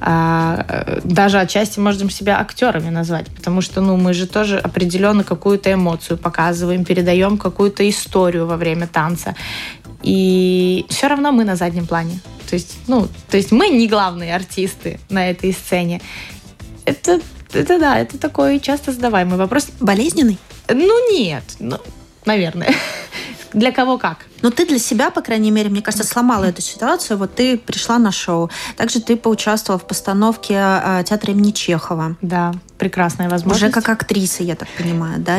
а, 0.00 1.00
даже 1.04 1.38
отчасти 1.38 1.80
можем 1.80 2.10
себя 2.10 2.38
актерами 2.40 2.90
назвать, 2.90 3.26
потому 3.34 3.60
что 3.60 3.80
ну, 3.80 3.96
мы 3.96 4.12
же 4.12 4.26
тоже 4.26 4.58
определенно 4.58 5.24
какую-то 5.24 5.72
эмоцию 5.72 6.18
показываем, 6.18 6.84
передаем 6.84 7.38
какую-то 7.38 7.88
историю 7.88 8.46
во 8.46 8.56
время 8.56 8.86
танца. 8.86 9.34
И 10.02 10.84
все 10.88 11.08
равно 11.08 11.32
мы 11.32 11.44
на 11.44 11.56
заднем 11.56 11.86
плане. 11.86 12.20
То 12.48 12.54
есть, 12.54 12.76
ну, 12.86 13.08
то 13.28 13.36
есть 13.36 13.50
мы 13.52 13.68
не 13.68 13.88
главные 13.88 14.34
артисты 14.34 15.00
на 15.08 15.30
этой 15.30 15.52
сцене. 15.52 16.00
Это, 16.84 17.20
это 17.52 17.78
да, 17.78 17.98
это 17.98 18.18
такой 18.18 18.60
часто 18.60 18.92
задаваемый 18.92 19.36
вопрос. 19.38 19.68
Болезненный? 19.80 20.38
Ну 20.68 21.12
нет, 21.12 21.44
ну, 21.58 21.78
наверное. 22.24 22.74
Для 23.52 23.72
кого 23.72 23.96
как? 23.96 24.26
Но 24.42 24.50
ты 24.50 24.66
для 24.66 24.78
себя, 24.78 25.10
по 25.10 25.22
крайней 25.22 25.50
мере, 25.50 25.70
мне 25.70 25.80
кажется, 25.80 26.06
сломала 26.06 26.44
эту 26.44 26.60
ситуацию. 26.60 27.16
Вот 27.16 27.34
ты 27.34 27.56
пришла 27.56 27.98
на 27.98 28.12
шоу. 28.12 28.50
Также 28.76 29.00
ты 29.00 29.16
поучаствовала 29.16 29.78
в 29.80 29.86
постановке 29.86 30.54
э, 30.54 31.04
театра 31.06 31.32
имени 31.32 31.52
Чехова. 31.52 32.16
Да, 32.20 32.52
прекрасная 32.78 33.28
возможность. 33.28 33.62
Уже 33.62 33.72
как 33.72 33.88
актриса, 33.88 34.42
я 34.42 34.54
так 34.54 34.68
понимаю, 34.76 35.20
да? 35.20 35.38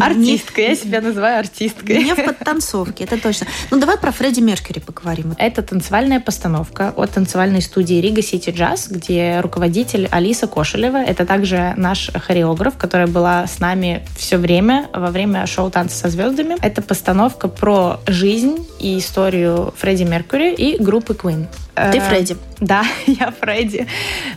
Артистка, 0.00 0.60
не... 0.60 0.68
я 0.68 0.76
себя 0.76 1.00
называю 1.00 1.38
артисткой. 1.40 2.04
Не 2.04 2.14
в 2.14 2.24
подтанцовке, 2.24 3.04
это 3.04 3.20
точно. 3.20 3.46
Ну, 3.70 3.78
давай 3.78 3.98
про 3.98 4.12
Фредди 4.12 4.40
Меркьюри 4.40 4.80
поговорим. 4.80 5.34
Это 5.38 5.62
танцевальная 5.62 6.20
постановка 6.20 6.92
от 6.96 7.10
танцевальной 7.10 7.62
студии 7.62 7.96
Рига 7.96 8.22
Сити 8.22 8.50
Джаз, 8.50 8.88
где 8.88 9.40
руководитель 9.40 10.08
Алиса 10.10 10.46
Кошелева. 10.46 10.98
Это 10.98 11.26
также 11.26 11.74
наш 11.76 12.10
хореограф, 12.14 12.76
которая 12.76 13.06
была 13.06 13.46
с 13.46 13.58
нами 13.58 14.06
все 14.16 14.36
время 14.36 14.88
во 14.92 15.10
время 15.10 15.46
шоу 15.46 15.70
«Танцы 15.70 15.96
со 15.96 16.08
звездами». 16.08 16.56
Это 16.60 16.82
постановка 16.82 17.48
про 17.48 18.00
жизнь 18.06 18.66
и 18.78 18.98
историю 18.98 19.74
Фредди 19.76 20.04
Меркьюри 20.04 20.54
и 20.54 20.82
группы 20.82 21.14
Queen. 21.14 21.46
Ты 21.76 21.98
э, 21.98 22.00
Фредди. 22.00 22.36
Да, 22.58 22.84
я 23.06 23.30
Фредди. 23.30 23.86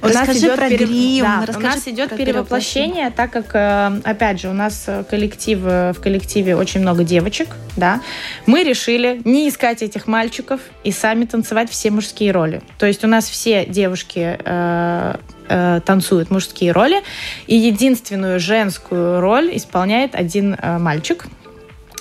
У 0.01 0.07
нас 0.09 0.29
идет 0.35 0.57
про 0.57 0.69
пере... 0.69 0.85
грим, 0.85 1.23
да, 1.23 1.53
у 1.55 1.59
нас 1.59 1.87
идет 1.87 2.15
перевоплощение, 2.15 3.09
так 3.11 3.31
как, 3.31 3.55
э, 3.55 4.01
опять 4.03 4.41
же, 4.41 4.49
у 4.49 4.53
нас 4.53 4.87
коллектив, 5.09 5.59
в 5.59 5.95
коллективе 6.01 6.55
очень 6.55 6.81
много 6.81 7.03
девочек, 7.03 7.55
да. 7.77 8.01
Мы 8.45 8.63
решили 8.63 9.21
не 9.23 9.47
искать 9.47 9.81
этих 9.81 10.05
мальчиков 10.07 10.59
и 10.83 10.91
сами 10.91 11.25
танцевать 11.25 11.69
все 11.69 11.91
мужские 11.91 12.31
роли. 12.31 12.61
То 12.77 12.85
есть 12.85 13.03
у 13.05 13.07
нас 13.07 13.29
все 13.29 13.65
девушки 13.65 14.37
э, 14.37 15.15
э, 15.47 15.81
танцуют 15.85 16.31
мужские 16.31 16.73
роли, 16.73 17.01
и 17.47 17.55
единственную 17.55 18.39
женскую 18.39 19.21
роль 19.21 19.55
исполняет 19.55 20.13
один 20.13 20.55
э, 20.55 20.77
мальчик. 20.77 21.25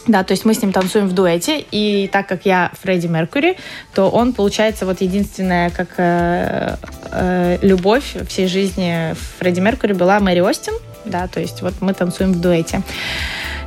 Да, 0.09 0.25
то 0.25 0.33
есть 0.33 0.47
мы 0.47 0.55
с 0.55 0.63
ним 0.63 0.73
танцуем 0.73 1.07
в 1.07 1.13
дуэте, 1.13 1.65
и 1.71 2.09
так 2.11 2.27
как 2.27 2.47
я 2.47 2.73
Фредди 2.83 3.07
Меркьюри, 3.07 3.57
то 3.95 4.09
он, 4.09 4.33
получается, 4.33 4.87
вот 4.87 5.03
единственная 5.03 5.69
как 5.69 5.89
э, 5.99 6.77
э, 7.13 7.59
любовь 7.61 8.17
всей 8.27 8.49
жизни 8.49 9.15
Фредди 9.39 9.61
Меркьюри 9.61 9.93
была 9.93 10.19
Мэри 10.19 10.41
Остин, 10.41 10.73
да, 11.05 11.29
то 11.29 11.41
есть 11.41 11.61
вот 11.61 11.75
мы 11.81 11.93
танцуем 11.93 12.33
в 12.33 12.41
дуэте. 12.41 12.83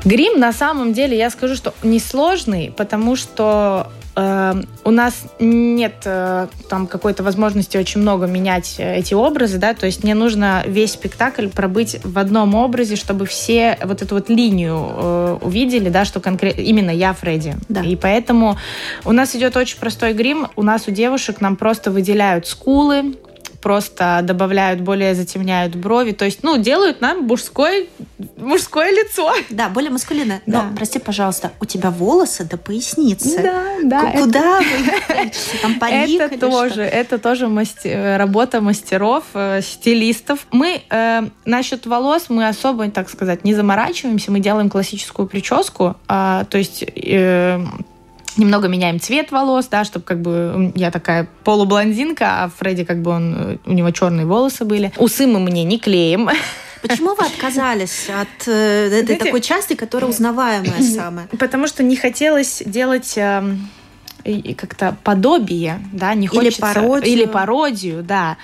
Грим 0.04 0.40
на 0.40 0.52
самом 0.52 0.94
деле, 0.94 1.16
я 1.16 1.30
скажу, 1.30 1.56
что 1.56 1.76
несложный, 1.84 2.74
потому 2.76 3.16
что 3.16 3.92
у 4.16 4.92
нас 4.92 5.24
нет 5.40 6.02
э, 6.04 6.48
там 6.70 6.88
какой-то 6.88 7.24
возможности 7.24 7.78
очень 7.78 8.02
много 8.02 8.26
менять 8.26 8.76
э, 8.78 8.98
эти 8.98 9.14
образы, 9.14 9.58
да, 9.58 9.74
то 9.74 9.86
есть 9.86 10.04
мне 10.04 10.16
нужно 10.16 10.64
весь 10.68 10.92
спектакль 10.92 11.48
пробыть 11.48 11.98
в 12.04 12.18
одном 12.20 12.56
образе, 12.56 12.98
чтобы 12.98 13.26
все 13.26 13.78
вот 13.84 14.02
эту 14.02 14.16
вот 14.16 14.30
линию 14.30 14.78
э, 14.78 15.38
увидели, 15.42 15.90
да, 15.90 16.04
что 16.04 16.20
конкретно 16.20 16.62
именно 16.62 16.92
я 16.92 17.14
Фредди. 17.14 17.56
Да. 17.70 17.82
И 17.82 17.96
поэтому 17.96 18.58
у 19.06 19.14
нас 19.14 19.34
идет 19.36 19.56
очень 19.56 19.80
простой 19.80 20.14
грим, 20.14 20.48
у 20.58 20.64
нас 20.64 20.88
у 20.88 20.92
девушек 20.92 21.40
нам 21.40 21.56
просто 21.56 21.90
выделяют 21.90 22.48
скулы, 22.48 23.16
просто 23.62 24.20
добавляют, 24.24 24.82
более 24.82 25.16
затемняют 25.16 25.76
брови. 25.76 26.12
То 26.12 26.26
есть, 26.26 26.44
ну, 26.44 26.58
делают 26.58 27.02
нам 27.02 27.26
мужское, 27.26 27.86
мужское 28.38 28.92
лицо. 28.92 29.34
Да, 29.50 29.70
более 29.70 29.92
маскулинное. 29.92 30.42
Да. 30.46 30.64
Но, 30.64 30.76
прости, 30.76 31.00
пожалуйста, 31.00 31.52
у 31.60 31.66
тебя 31.66 31.92
волосы 31.92 32.44
до 32.44 32.58
поясницы. 32.58 33.42
Да, 33.42 33.64
да. 33.84 34.12
Куда 34.12 34.60
вы 34.60 35.32
Там 35.62 35.78
Это 35.82 36.38
тоже, 36.38 36.82
это 36.82 37.18
тоже 37.18 37.48
мастер, 37.48 38.18
работа 38.18 38.62
мастеров, 38.62 39.24
э, 39.34 39.62
стилистов. 39.62 40.48
Мы 40.52 40.82
э, 40.90 41.22
насчет 41.46 41.86
волос 41.86 42.26
мы 42.30 42.48
особо, 42.48 42.90
так 42.90 43.10
сказать, 43.10 43.44
не 43.44 43.54
заморачиваемся. 43.54 44.32
Мы 44.32 44.40
делаем 44.40 44.70
классическую 44.70 45.28
прическу. 45.28 45.96
Э, 46.08 46.46
то 46.50 46.58
есть... 46.58 46.84
Э, 46.96 47.64
немного 48.38 48.68
меняем 48.68 49.00
цвет 49.00 49.32
волос, 49.32 49.68
да, 49.68 49.84
чтобы 49.84 50.06
как 50.06 50.22
бы 50.22 50.72
я 50.76 50.92
такая 50.92 51.28
полублондинка, 51.44 52.44
а 52.44 52.52
Фредди 52.58 52.84
как 52.84 53.02
бы 53.02 53.12
он, 53.12 53.36
э, 53.36 53.58
у 53.66 53.74
него 53.74 53.92
черные 53.92 54.26
волосы 54.26 54.66
были. 54.66 54.92
Усы 54.98 55.28
мы 55.28 55.40
мне 55.40 55.64
не 55.64 55.80
клеим. 55.80 56.30
Почему 56.82 57.14
вы 57.14 57.26
отказались 57.26 58.10
от 58.10 58.48
э, 58.48 58.88
этой 58.88 59.06
Знаете, 59.06 59.26
такой 59.26 59.42
части, 59.42 59.76
которая 59.76 60.10
узнаваемая 60.10 60.82
самая? 60.82 61.28
Потому 61.40 61.68
что 61.68 61.84
не 61.84 61.96
хотелось 61.96 62.64
делать 62.66 63.18
э, 63.18 63.56
как-то 64.58 64.96
подобие, 65.04 65.80
да, 65.92 66.14
не 66.14 66.28
хочется... 66.28 66.66
Или 66.66 66.74
пародию. 66.74 67.14
Или 67.14 67.26
пародию, 67.26 68.04
да. 68.04 68.38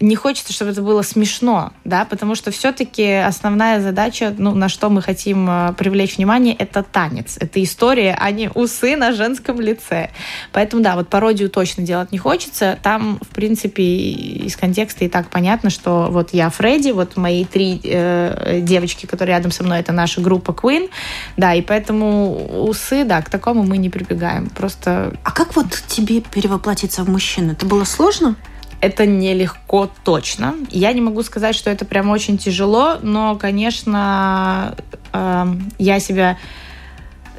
Не 0.00 0.16
хочется, 0.16 0.52
чтобы 0.52 0.70
это 0.70 0.82
было 0.82 1.02
смешно, 1.02 1.72
да, 1.84 2.04
потому 2.04 2.34
что 2.34 2.50
все-таки 2.50 3.12
основная 3.12 3.80
задача, 3.80 4.34
ну, 4.36 4.54
на 4.54 4.68
что 4.68 4.88
мы 4.88 5.02
хотим 5.02 5.48
э, 5.48 5.74
привлечь 5.74 6.16
внимание, 6.16 6.54
это 6.54 6.82
танец. 6.82 7.36
Это 7.38 7.62
история, 7.62 8.16
а 8.18 8.30
не 8.30 8.50
усы 8.54 8.96
на 8.96 9.12
женском 9.12 9.60
лице. 9.60 10.10
Поэтому, 10.52 10.82
да, 10.82 10.96
вот 10.96 11.08
пародию 11.08 11.50
точно 11.50 11.84
делать 11.84 12.12
не 12.12 12.18
хочется. 12.18 12.78
Там, 12.82 13.18
в 13.20 13.28
принципе, 13.28 13.82
из 13.82 14.56
контекста 14.56 15.04
и 15.04 15.08
так 15.08 15.28
понятно, 15.28 15.70
что 15.70 16.08
вот 16.10 16.32
я 16.32 16.48
Фредди, 16.50 16.90
вот 16.90 17.16
мои 17.16 17.44
три 17.44 17.80
э, 17.84 18.60
девочки, 18.62 19.06
которые 19.06 19.36
рядом 19.36 19.50
со 19.50 19.64
мной, 19.64 19.80
это 19.80 19.92
наша 19.92 20.20
группа 20.20 20.50
Queen, 20.52 20.90
да, 21.36 21.54
и 21.54 21.62
поэтому 21.62 22.64
усы, 22.64 23.04
да, 23.04 23.22
к 23.22 23.30
такому 23.30 23.62
мы 23.62 23.78
не 23.78 23.90
прибегаем. 23.90 24.48
Просто 24.48 25.14
а 25.24 25.32
как 25.32 25.56
вот 25.56 25.66
тебе 25.86 26.20
перевоплотиться 26.20 27.04
в 27.04 27.08
мужчину? 27.08 27.52
Это 27.52 27.66
было 27.66 27.84
сложно? 27.84 28.36
Это 28.80 29.04
нелегко 29.04 29.90
точно. 30.04 30.54
Я 30.70 30.92
не 30.92 31.02
могу 31.02 31.22
сказать, 31.22 31.54
что 31.54 31.70
это 31.70 31.84
прям 31.84 32.08
очень 32.08 32.38
тяжело, 32.38 32.96
но, 33.02 33.36
конечно, 33.36 34.74
э, 35.12 35.46
я 35.78 36.00
себя 36.00 36.38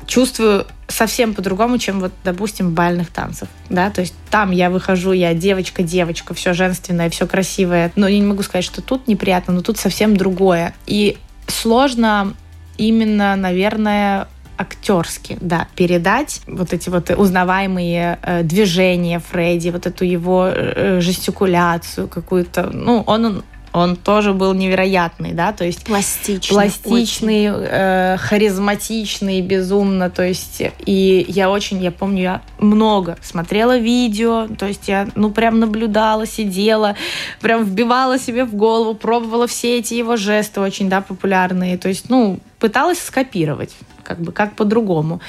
чувствую 0.05 0.67
совсем 0.87 1.33
по-другому, 1.33 1.77
чем 1.77 1.99
вот, 1.99 2.11
допустим, 2.23 2.69
в 2.69 2.71
бальных 2.73 3.09
танцах, 3.11 3.47
да, 3.69 3.89
то 3.89 4.01
есть 4.01 4.13
там 4.29 4.51
я 4.51 4.69
выхожу, 4.69 5.13
я 5.13 5.33
девочка-девочка, 5.33 6.33
все 6.33 6.53
женственное, 6.53 7.09
все 7.09 7.25
красивое, 7.25 7.93
но 7.95 8.09
я 8.09 8.19
не 8.19 8.25
могу 8.25 8.43
сказать, 8.43 8.65
что 8.65 8.81
тут 8.81 9.07
неприятно, 9.07 9.53
но 9.53 9.61
тут 9.61 9.77
совсем 9.77 10.17
другое. 10.17 10.73
И 10.85 11.17
сложно 11.47 12.33
именно, 12.77 13.35
наверное, 13.35 14.27
актерски, 14.61 15.37
да, 15.41 15.67
передать 15.75 16.41
вот 16.47 16.73
эти 16.73 16.89
вот 16.89 17.09
узнаваемые 17.09 18.19
э, 18.21 18.43
движения 18.43 19.19
Фредди, 19.19 19.69
вот 19.69 19.85
эту 19.87 20.05
его 20.05 20.47
э, 20.47 20.99
жестикуляцию 21.01 22.07
какую-то. 22.07 22.69
Ну, 22.71 23.03
он 23.05 23.43
он 23.73 23.95
тоже 23.95 24.33
был 24.33 24.53
невероятный, 24.53 25.33
да, 25.33 25.53
то 25.53 25.63
есть 25.63 25.85
пластичный, 25.85 26.55
пластичный, 26.55 27.45
э, 27.49 28.17
харизматичный, 28.17 29.41
безумно, 29.41 30.09
то 30.09 30.23
есть 30.23 30.61
и 30.85 31.25
я 31.27 31.49
очень, 31.49 31.81
я 31.81 31.91
помню, 31.91 32.21
я 32.21 32.41
много 32.59 33.17
смотрела 33.21 33.77
видео, 33.77 34.47
то 34.47 34.67
есть 34.67 34.87
я, 34.87 35.07
ну, 35.15 35.31
прям 35.31 35.59
наблюдала, 35.59 36.27
сидела, 36.27 36.95
прям 37.39 37.63
вбивала 37.63 38.19
себе 38.19 38.43
в 38.45 38.55
голову, 38.55 38.93
пробовала 38.93 39.47
все 39.47 39.79
эти 39.79 39.93
его 39.93 40.17
жесты 40.17 40.59
очень, 40.59 40.89
да, 40.89 41.01
популярные, 41.01 41.77
то 41.77 41.87
есть, 41.87 42.09
ну, 42.09 42.39
пыталась 42.59 42.99
скопировать 42.99 43.71
как 44.03 44.19
бы 44.19 44.31
как 44.31 44.55
по-другому. 44.55 45.21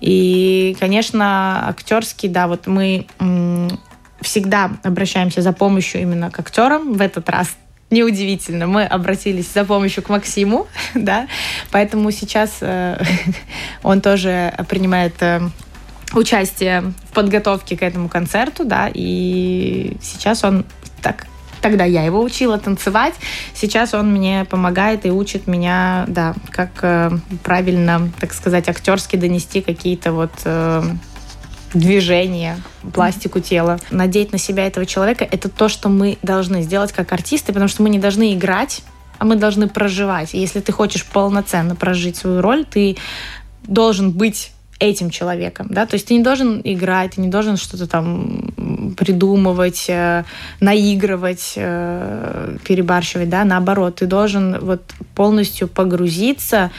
И, 0.00 0.76
конечно, 0.80 1.68
актерский, 1.68 2.28
да, 2.28 2.48
вот 2.48 2.66
мы 2.66 3.06
всегда 4.20 4.72
обращаемся 4.82 5.42
за 5.42 5.52
помощью 5.52 6.00
именно 6.02 6.30
к 6.30 6.40
актерам. 6.40 6.94
В 6.94 7.00
этот 7.00 7.28
раз 7.28 7.54
неудивительно, 7.90 8.66
мы 8.66 8.84
обратились 8.84 9.52
за 9.52 9.64
помощью 9.64 10.02
к 10.02 10.08
Максиму, 10.08 10.66
да, 10.94 11.28
поэтому 11.70 12.10
сейчас 12.10 12.58
э, 12.60 13.02
он 13.82 14.00
тоже 14.00 14.54
принимает 14.68 15.14
э, 15.22 15.40
участие 16.14 16.92
в 17.10 17.14
подготовке 17.14 17.76
к 17.76 17.82
этому 17.82 18.08
концерту, 18.08 18.64
да, 18.64 18.90
и 18.92 19.96
сейчас 20.02 20.44
он 20.44 20.64
так 21.02 21.26
Тогда 21.60 21.84
я 21.84 22.04
его 22.04 22.20
учила 22.20 22.58
танцевать. 22.58 23.14
Сейчас 23.54 23.94
он 23.94 24.12
мне 24.12 24.44
помогает 24.44 25.06
и 25.06 25.10
учит 25.10 25.46
меня, 25.46 26.04
да, 26.08 26.34
как 26.50 26.68
э, 26.82 27.10
правильно, 27.42 28.10
так 28.20 28.34
сказать, 28.34 28.68
актерски 28.68 29.16
донести 29.16 29.62
какие-то 29.62 30.12
вот 30.12 30.32
движения, 31.74 32.58
пластику 32.92 33.40
тела. 33.40 33.78
Надеть 33.90 34.32
на 34.32 34.38
себя 34.38 34.66
этого 34.66 34.86
человека— 34.86 35.26
это 35.30 35.48
то, 35.48 35.68
что 35.68 35.88
мы 35.88 36.18
должны 36.22 36.62
сделать 36.62 36.92
как 36.92 37.12
артисты, 37.12 37.52
потому 37.52 37.68
что 37.68 37.82
мы 37.82 37.90
не 37.90 37.98
должны 37.98 38.34
играть, 38.34 38.82
а 39.18 39.24
мы 39.24 39.36
должны 39.36 39.68
проживать. 39.68 40.34
И 40.34 40.38
если 40.38 40.60
ты 40.60 40.72
хочешь 40.72 41.04
полноценно 41.04 41.74
прожить 41.74 42.16
свою 42.16 42.40
роль, 42.40 42.64
ты 42.64 42.96
должен 43.66 44.10
быть 44.10 44.52
этим 44.80 45.10
человеком, 45.10 45.68
да, 45.70 45.86
то 45.86 45.94
есть 45.94 46.08
ты 46.08 46.14
не 46.14 46.22
должен 46.22 46.60
играть, 46.64 47.12
ты 47.12 47.20
не 47.20 47.28
должен 47.28 47.56
что-то 47.56 47.86
там 47.86 48.94
придумывать, 48.98 49.86
э, 49.88 50.24
наигрывать, 50.60 51.54
э, 51.56 52.56
перебарщивать, 52.64 53.28
да, 53.28 53.44
наоборот, 53.44 53.96
ты 53.96 54.06
должен 54.06 54.58
вот 54.60 54.82
полностью 55.14 55.68
погрузиться 55.68 56.70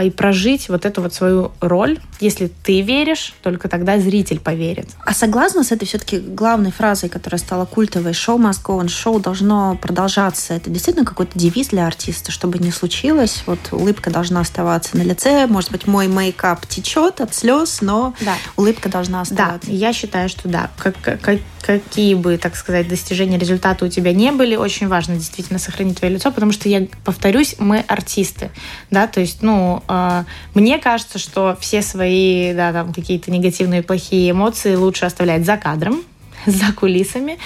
и 0.00 0.10
прожить 0.10 0.68
вот 0.68 0.84
эту 0.84 1.02
вот 1.02 1.14
свою 1.14 1.52
роль. 1.60 1.98
Если 2.20 2.50
ты 2.62 2.80
веришь, 2.80 3.34
только 3.42 3.68
тогда 3.68 3.98
зритель 3.98 4.40
поверит. 4.40 4.88
А 5.04 5.12
согласна 5.12 5.64
с 5.64 5.72
этой 5.72 5.86
все-таки 5.86 6.18
главной 6.18 6.70
фразой, 6.70 7.08
которая 7.08 7.38
стала 7.38 7.64
культовой, 7.64 8.12
шоу 8.12 8.38
must 8.38 8.62
go 8.64 8.80
on, 8.80 8.88
шоу 8.88 9.20
должно 9.20 9.76
продолжаться. 9.80 10.54
Это 10.54 10.70
действительно 10.70 11.04
какой-то 11.04 11.38
девиз 11.38 11.68
для 11.68 11.86
артиста, 11.86 12.30
чтобы 12.30 12.58
не 12.58 12.70
случилось. 12.70 13.42
Вот 13.46 13.58
улыбка 13.72 14.10
должна 14.10 14.40
оставаться 14.40 14.96
на 14.96 15.02
лице. 15.02 15.46
Может 15.46 15.70
быть, 15.72 15.86
мой 15.86 16.06
мейкап 16.06 16.66
течет 16.66 17.20
от 17.20 17.34
слез, 17.34 17.80
но 17.80 18.14
да. 18.20 18.34
улыбка 18.56 18.88
должна 18.88 19.22
оставаться. 19.22 19.68
Да, 19.68 19.72
я 19.72 19.92
считаю, 19.92 20.28
что 20.28 20.48
да. 20.48 20.70
Как, 20.78 20.94
как, 21.00 21.20
какие 21.62 22.14
бы, 22.14 22.36
так 22.36 22.56
сказать, 22.56 22.88
достижения, 22.88 23.38
результаты 23.38 23.84
у 23.84 23.88
тебя 23.88 24.12
не 24.12 24.32
были, 24.32 24.56
очень 24.56 24.88
важно 24.88 25.14
действительно 25.14 25.58
сохранить 25.58 25.98
твое 25.98 26.14
лицо, 26.14 26.30
потому 26.30 26.52
что, 26.52 26.68
я 26.68 26.86
повторюсь, 27.04 27.56
мы 27.58 27.84
артисты, 27.86 28.50
да, 28.90 29.06
то 29.06 29.20
есть, 29.20 29.42
ну, 29.42 29.82
э, 29.88 30.24
мне 30.54 30.78
кажется, 30.78 31.18
что 31.18 31.56
все 31.60 31.82
свои, 31.82 32.52
да, 32.52 32.72
там, 32.72 32.92
какие-то 32.92 33.30
негативные, 33.30 33.82
плохие 33.82 34.32
эмоции 34.32 34.74
лучше 34.74 35.06
оставлять 35.06 35.46
за 35.46 35.56
кадром, 35.56 36.02
за 36.46 36.72
кулисами, 36.72 37.38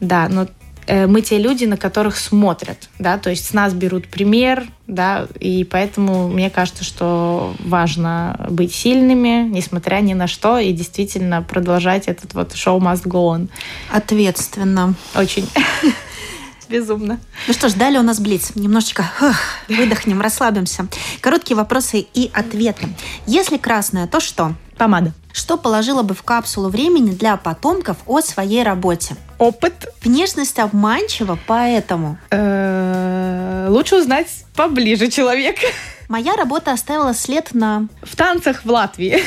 да, 0.00 0.28
но 0.28 0.48
мы 0.88 1.20
те 1.22 1.38
люди, 1.38 1.64
на 1.64 1.76
которых 1.76 2.16
смотрят, 2.16 2.88
да, 2.98 3.18
то 3.18 3.30
есть 3.30 3.46
с 3.46 3.52
нас 3.52 3.74
берут 3.74 4.08
пример, 4.08 4.66
да, 4.86 5.26
и 5.38 5.64
поэтому 5.64 6.28
мне 6.28 6.48
кажется, 6.48 6.82
что 6.82 7.54
важно 7.60 8.46
быть 8.48 8.74
сильными, 8.74 9.46
несмотря 9.48 9.96
ни 9.96 10.14
на 10.14 10.26
что, 10.26 10.58
и 10.58 10.72
действительно 10.72 11.42
продолжать 11.42 12.08
этот 12.08 12.34
вот 12.34 12.54
шоу 12.54 12.80
must 12.80 13.04
go 13.04 13.36
on. 13.36 13.48
Ответственно. 13.90 14.94
Очень. 15.14 15.48
Безумно. 16.68 17.18
Ну 17.46 17.54
что 17.54 17.68
ж, 17.68 17.74
далее 17.74 18.00
у 18.00 18.02
нас 18.02 18.20
Блиц. 18.20 18.52
Немножечко 18.54 19.10
эх, 19.20 19.36
выдохнем, 19.68 20.20
расслабимся. 20.20 20.86
Короткие 21.20 21.56
вопросы 21.56 22.00
и 22.12 22.30
ответы. 22.34 22.88
Если 23.26 23.56
красное, 23.56 24.06
то 24.06 24.20
что? 24.20 24.54
Помада. 24.78 25.12
Что 25.32 25.56
положила 25.56 26.02
бы 26.02 26.14
в 26.14 26.22
капсулу 26.22 26.68
времени 26.68 27.10
для 27.10 27.36
потомков 27.36 27.96
о 28.06 28.20
своей 28.20 28.62
работе? 28.62 29.16
Опыт. 29.38 29.88
Внешность 30.02 30.58
обманчива, 30.58 31.38
поэтому... 31.46 32.16
Э, 32.30 33.66
лучше 33.68 33.96
узнать 33.96 34.28
поближе 34.54 35.08
человека. 35.08 35.66
Моя 36.08 36.36
работа 36.36 36.72
оставила 36.72 37.12
след 37.12 37.54
на... 37.54 37.88
В 38.02 38.16
танцах 38.16 38.64
в 38.64 38.70
Латвии. 38.70 39.22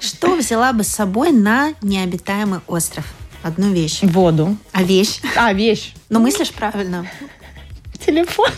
Что 0.00 0.36
взяла 0.36 0.72
бы 0.72 0.84
с 0.84 0.88
собой 0.88 1.32
на 1.32 1.72
необитаемый 1.80 2.60
остров? 2.66 3.04
Одну 3.42 3.72
вещь. 3.72 4.00
Воду. 4.02 4.56
А 4.72 4.82
вещь? 4.82 5.20
А, 5.36 5.52
вещь. 5.52 5.94
Но 6.08 6.18
мыслишь 6.20 6.50
правильно. 6.50 7.06
Телефон. 8.04 8.50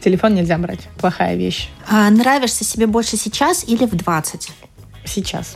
Телефон 0.00 0.34
нельзя 0.34 0.58
брать. 0.58 0.80
Плохая 0.98 1.36
вещь. 1.36 1.68
А, 1.88 2.10
нравишься 2.10 2.64
себе 2.64 2.86
больше 2.86 3.16
сейчас 3.16 3.64
или 3.64 3.84
в 3.84 3.94
20? 3.94 4.50
Сейчас. 5.06 5.54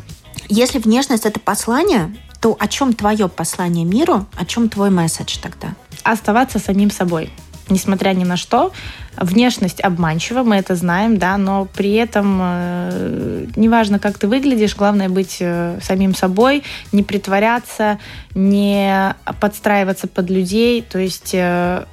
Если 0.48 0.78
внешность 0.78 1.26
это 1.26 1.38
послание, 1.38 2.16
то 2.40 2.56
о 2.58 2.68
чем 2.68 2.94
твое 2.94 3.28
послание 3.28 3.84
миру, 3.84 4.26
о 4.36 4.44
чем 4.46 4.68
твой 4.68 4.90
месседж 4.90 5.36
тогда? 5.42 5.74
Оставаться 6.02 6.58
самим 6.58 6.90
собой 6.90 7.30
несмотря 7.70 8.10
ни 8.10 8.24
на 8.24 8.36
что. 8.36 8.72
Внешность 9.16 9.80
обманчива, 9.80 10.42
мы 10.42 10.56
это 10.56 10.74
знаем, 10.74 11.18
да, 11.18 11.36
но 11.36 11.66
при 11.66 11.94
этом 11.94 12.38
э, 12.40 13.46
неважно, 13.56 13.98
как 13.98 14.18
ты 14.18 14.28
выглядишь, 14.28 14.76
главное 14.76 15.08
быть 15.08 15.36
э, 15.40 15.78
самим 15.82 16.14
собой, 16.14 16.62
не 16.92 17.02
притворяться, 17.02 17.98
не 18.34 19.14
подстраиваться 19.40 20.08
под 20.08 20.30
людей. 20.30 20.82
То 20.82 20.98
есть 20.98 21.30
э, 21.32 21.84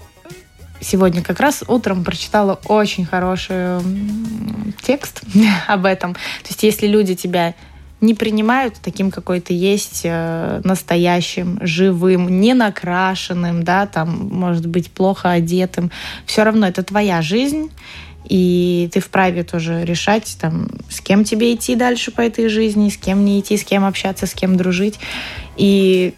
сегодня 0.79 1.21
как 1.21 1.39
раз 1.39 1.63
утром 1.67 2.03
прочитала 2.03 2.59
очень 2.65 3.05
хороший 3.05 3.81
текст 4.81 5.21
об 5.67 5.85
этом. 5.85 6.13
То 6.13 6.49
есть 6.49 6.63
если 6.63 6.87
люди 6.87 7.15
тебя 7.15 7.55
не 7.99 8.13
принимают 8.13 8.75
таким, 8.81 9.09
какой 9.09 9.39
ты 9.39 9.53
есть, 9.53 10.01
э, 10.03 10.61
настоящим, 10.63 11.57
живым, 11.61 12.39
не 12.39 12.53
накрашенным, 12.53 13.63
да, 13.63 13.87
там, 13.87 14.29
может 14.31 14.67
быть, 14.67 14.91
плохо 14.91 15.31
одетым. 15.31 15.89
Все 16.25 16.43
равно 16.43 16.67
это 16.67 16.83
твоя 16.83 17.21
жизнь, 17.21 17.71
И 18.29 18.89
ты 18.91 18.99
вправе 18.99 19.43
тоже 19.43 19.85
решать, 19.85 20.37
там, 20.41 20.67
с 20.89 20.99
кем 20.99 21.23
тебе 21.23 21.53
идти 21.53 21.75
дальше 21.75 22.11
по 22.11 22.19
этой 22.19 22.49
жизни, 22.49 22.89
с 22.89 22.97
кем 22.97 23.23
не 23.23 23.39
идти, 23.39 23.55
с 23.55 23.63
кем 23.63 23.85
общаться, 23.85 24.25
с 24.25 24.33
кем 24.33 24.57
дружить. 24.57 24.99
И 25.55 26.13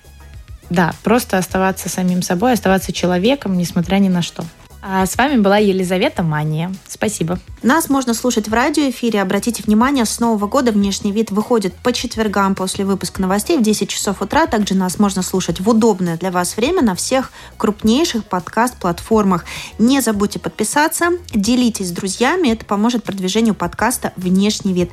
да, 0.69 0.93
просто 1.03 1.38
оставаться 1.38 1.89
самим 1.89 2.21
собой, 2.21 2.53
оставаться 2.53 2.91
человеком, 2.91 3.58
несмотря 3.58 3.97
ни 3.97 4.10
на 4.10 4.21
что. 4.21 4.43
А 4.82 5.05
с 5.05 5.17
вами 5.17 5.41
была 5.41 5.58
Елизавета 5.58 6.23
Мания. 6.23 6.73
Спасибо. 6.88 7.38
Нас 7.62 7.89
можно 7.89 8.13
слушать 8.13 8.47
в 8.47 8.53
радиоэфире. 8.53 9.21
Обратите 9.21 9.62
внимание, 9.62 10.05
с 10.05 10.19
Нового 10.21 10.47
года 10.47 10.71
внешний 10.71 11.12
вид 11.12 11.32
выходит 11.32 11.75
по 11.75 11.91
четвергам 11.91 12.55
после 12.55 12.86
выпуска 12.86 13.21
новостей 13.21 13.58
в 13.58 13.62
10 13.62 13.89
часов 13.89 14.21
утра. 14.21 14.45
Также 14.45 14.75
нас 14.75 14.97
можно 14.97 15.21
слушать 15.21 15.60
в 15.60 15.69
удобное 15.69 16.17
для 16.17 16.32
вас 16.32 16.55
время 16.55 16.82
на 16.82 16.95
всех 16.95 17.32
крупнейших 17.58 18.23
подкаст-платформах. 18.23 19.43
Не 19.79 19.99
забудьте 19.99 20.39
подписаться, 20.39 21.10
делитесь 21.34 21.89
с 21.89 21.91
друзьями. 21.91 22.49
Это 22.49 22.63
поможет 22.63 23.03
продвижению 23.03 23.55
подкаста 23.55 24.13
«Внешний 24.15 24.71
вид». 24.71 24.91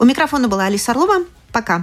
У 0.00 0.04
микрофона 0.04 0.48
была 0.48 0.64
Алиса 0.64 0.90
Орлова. 0.90 1.24
Пока. 1.52 1.82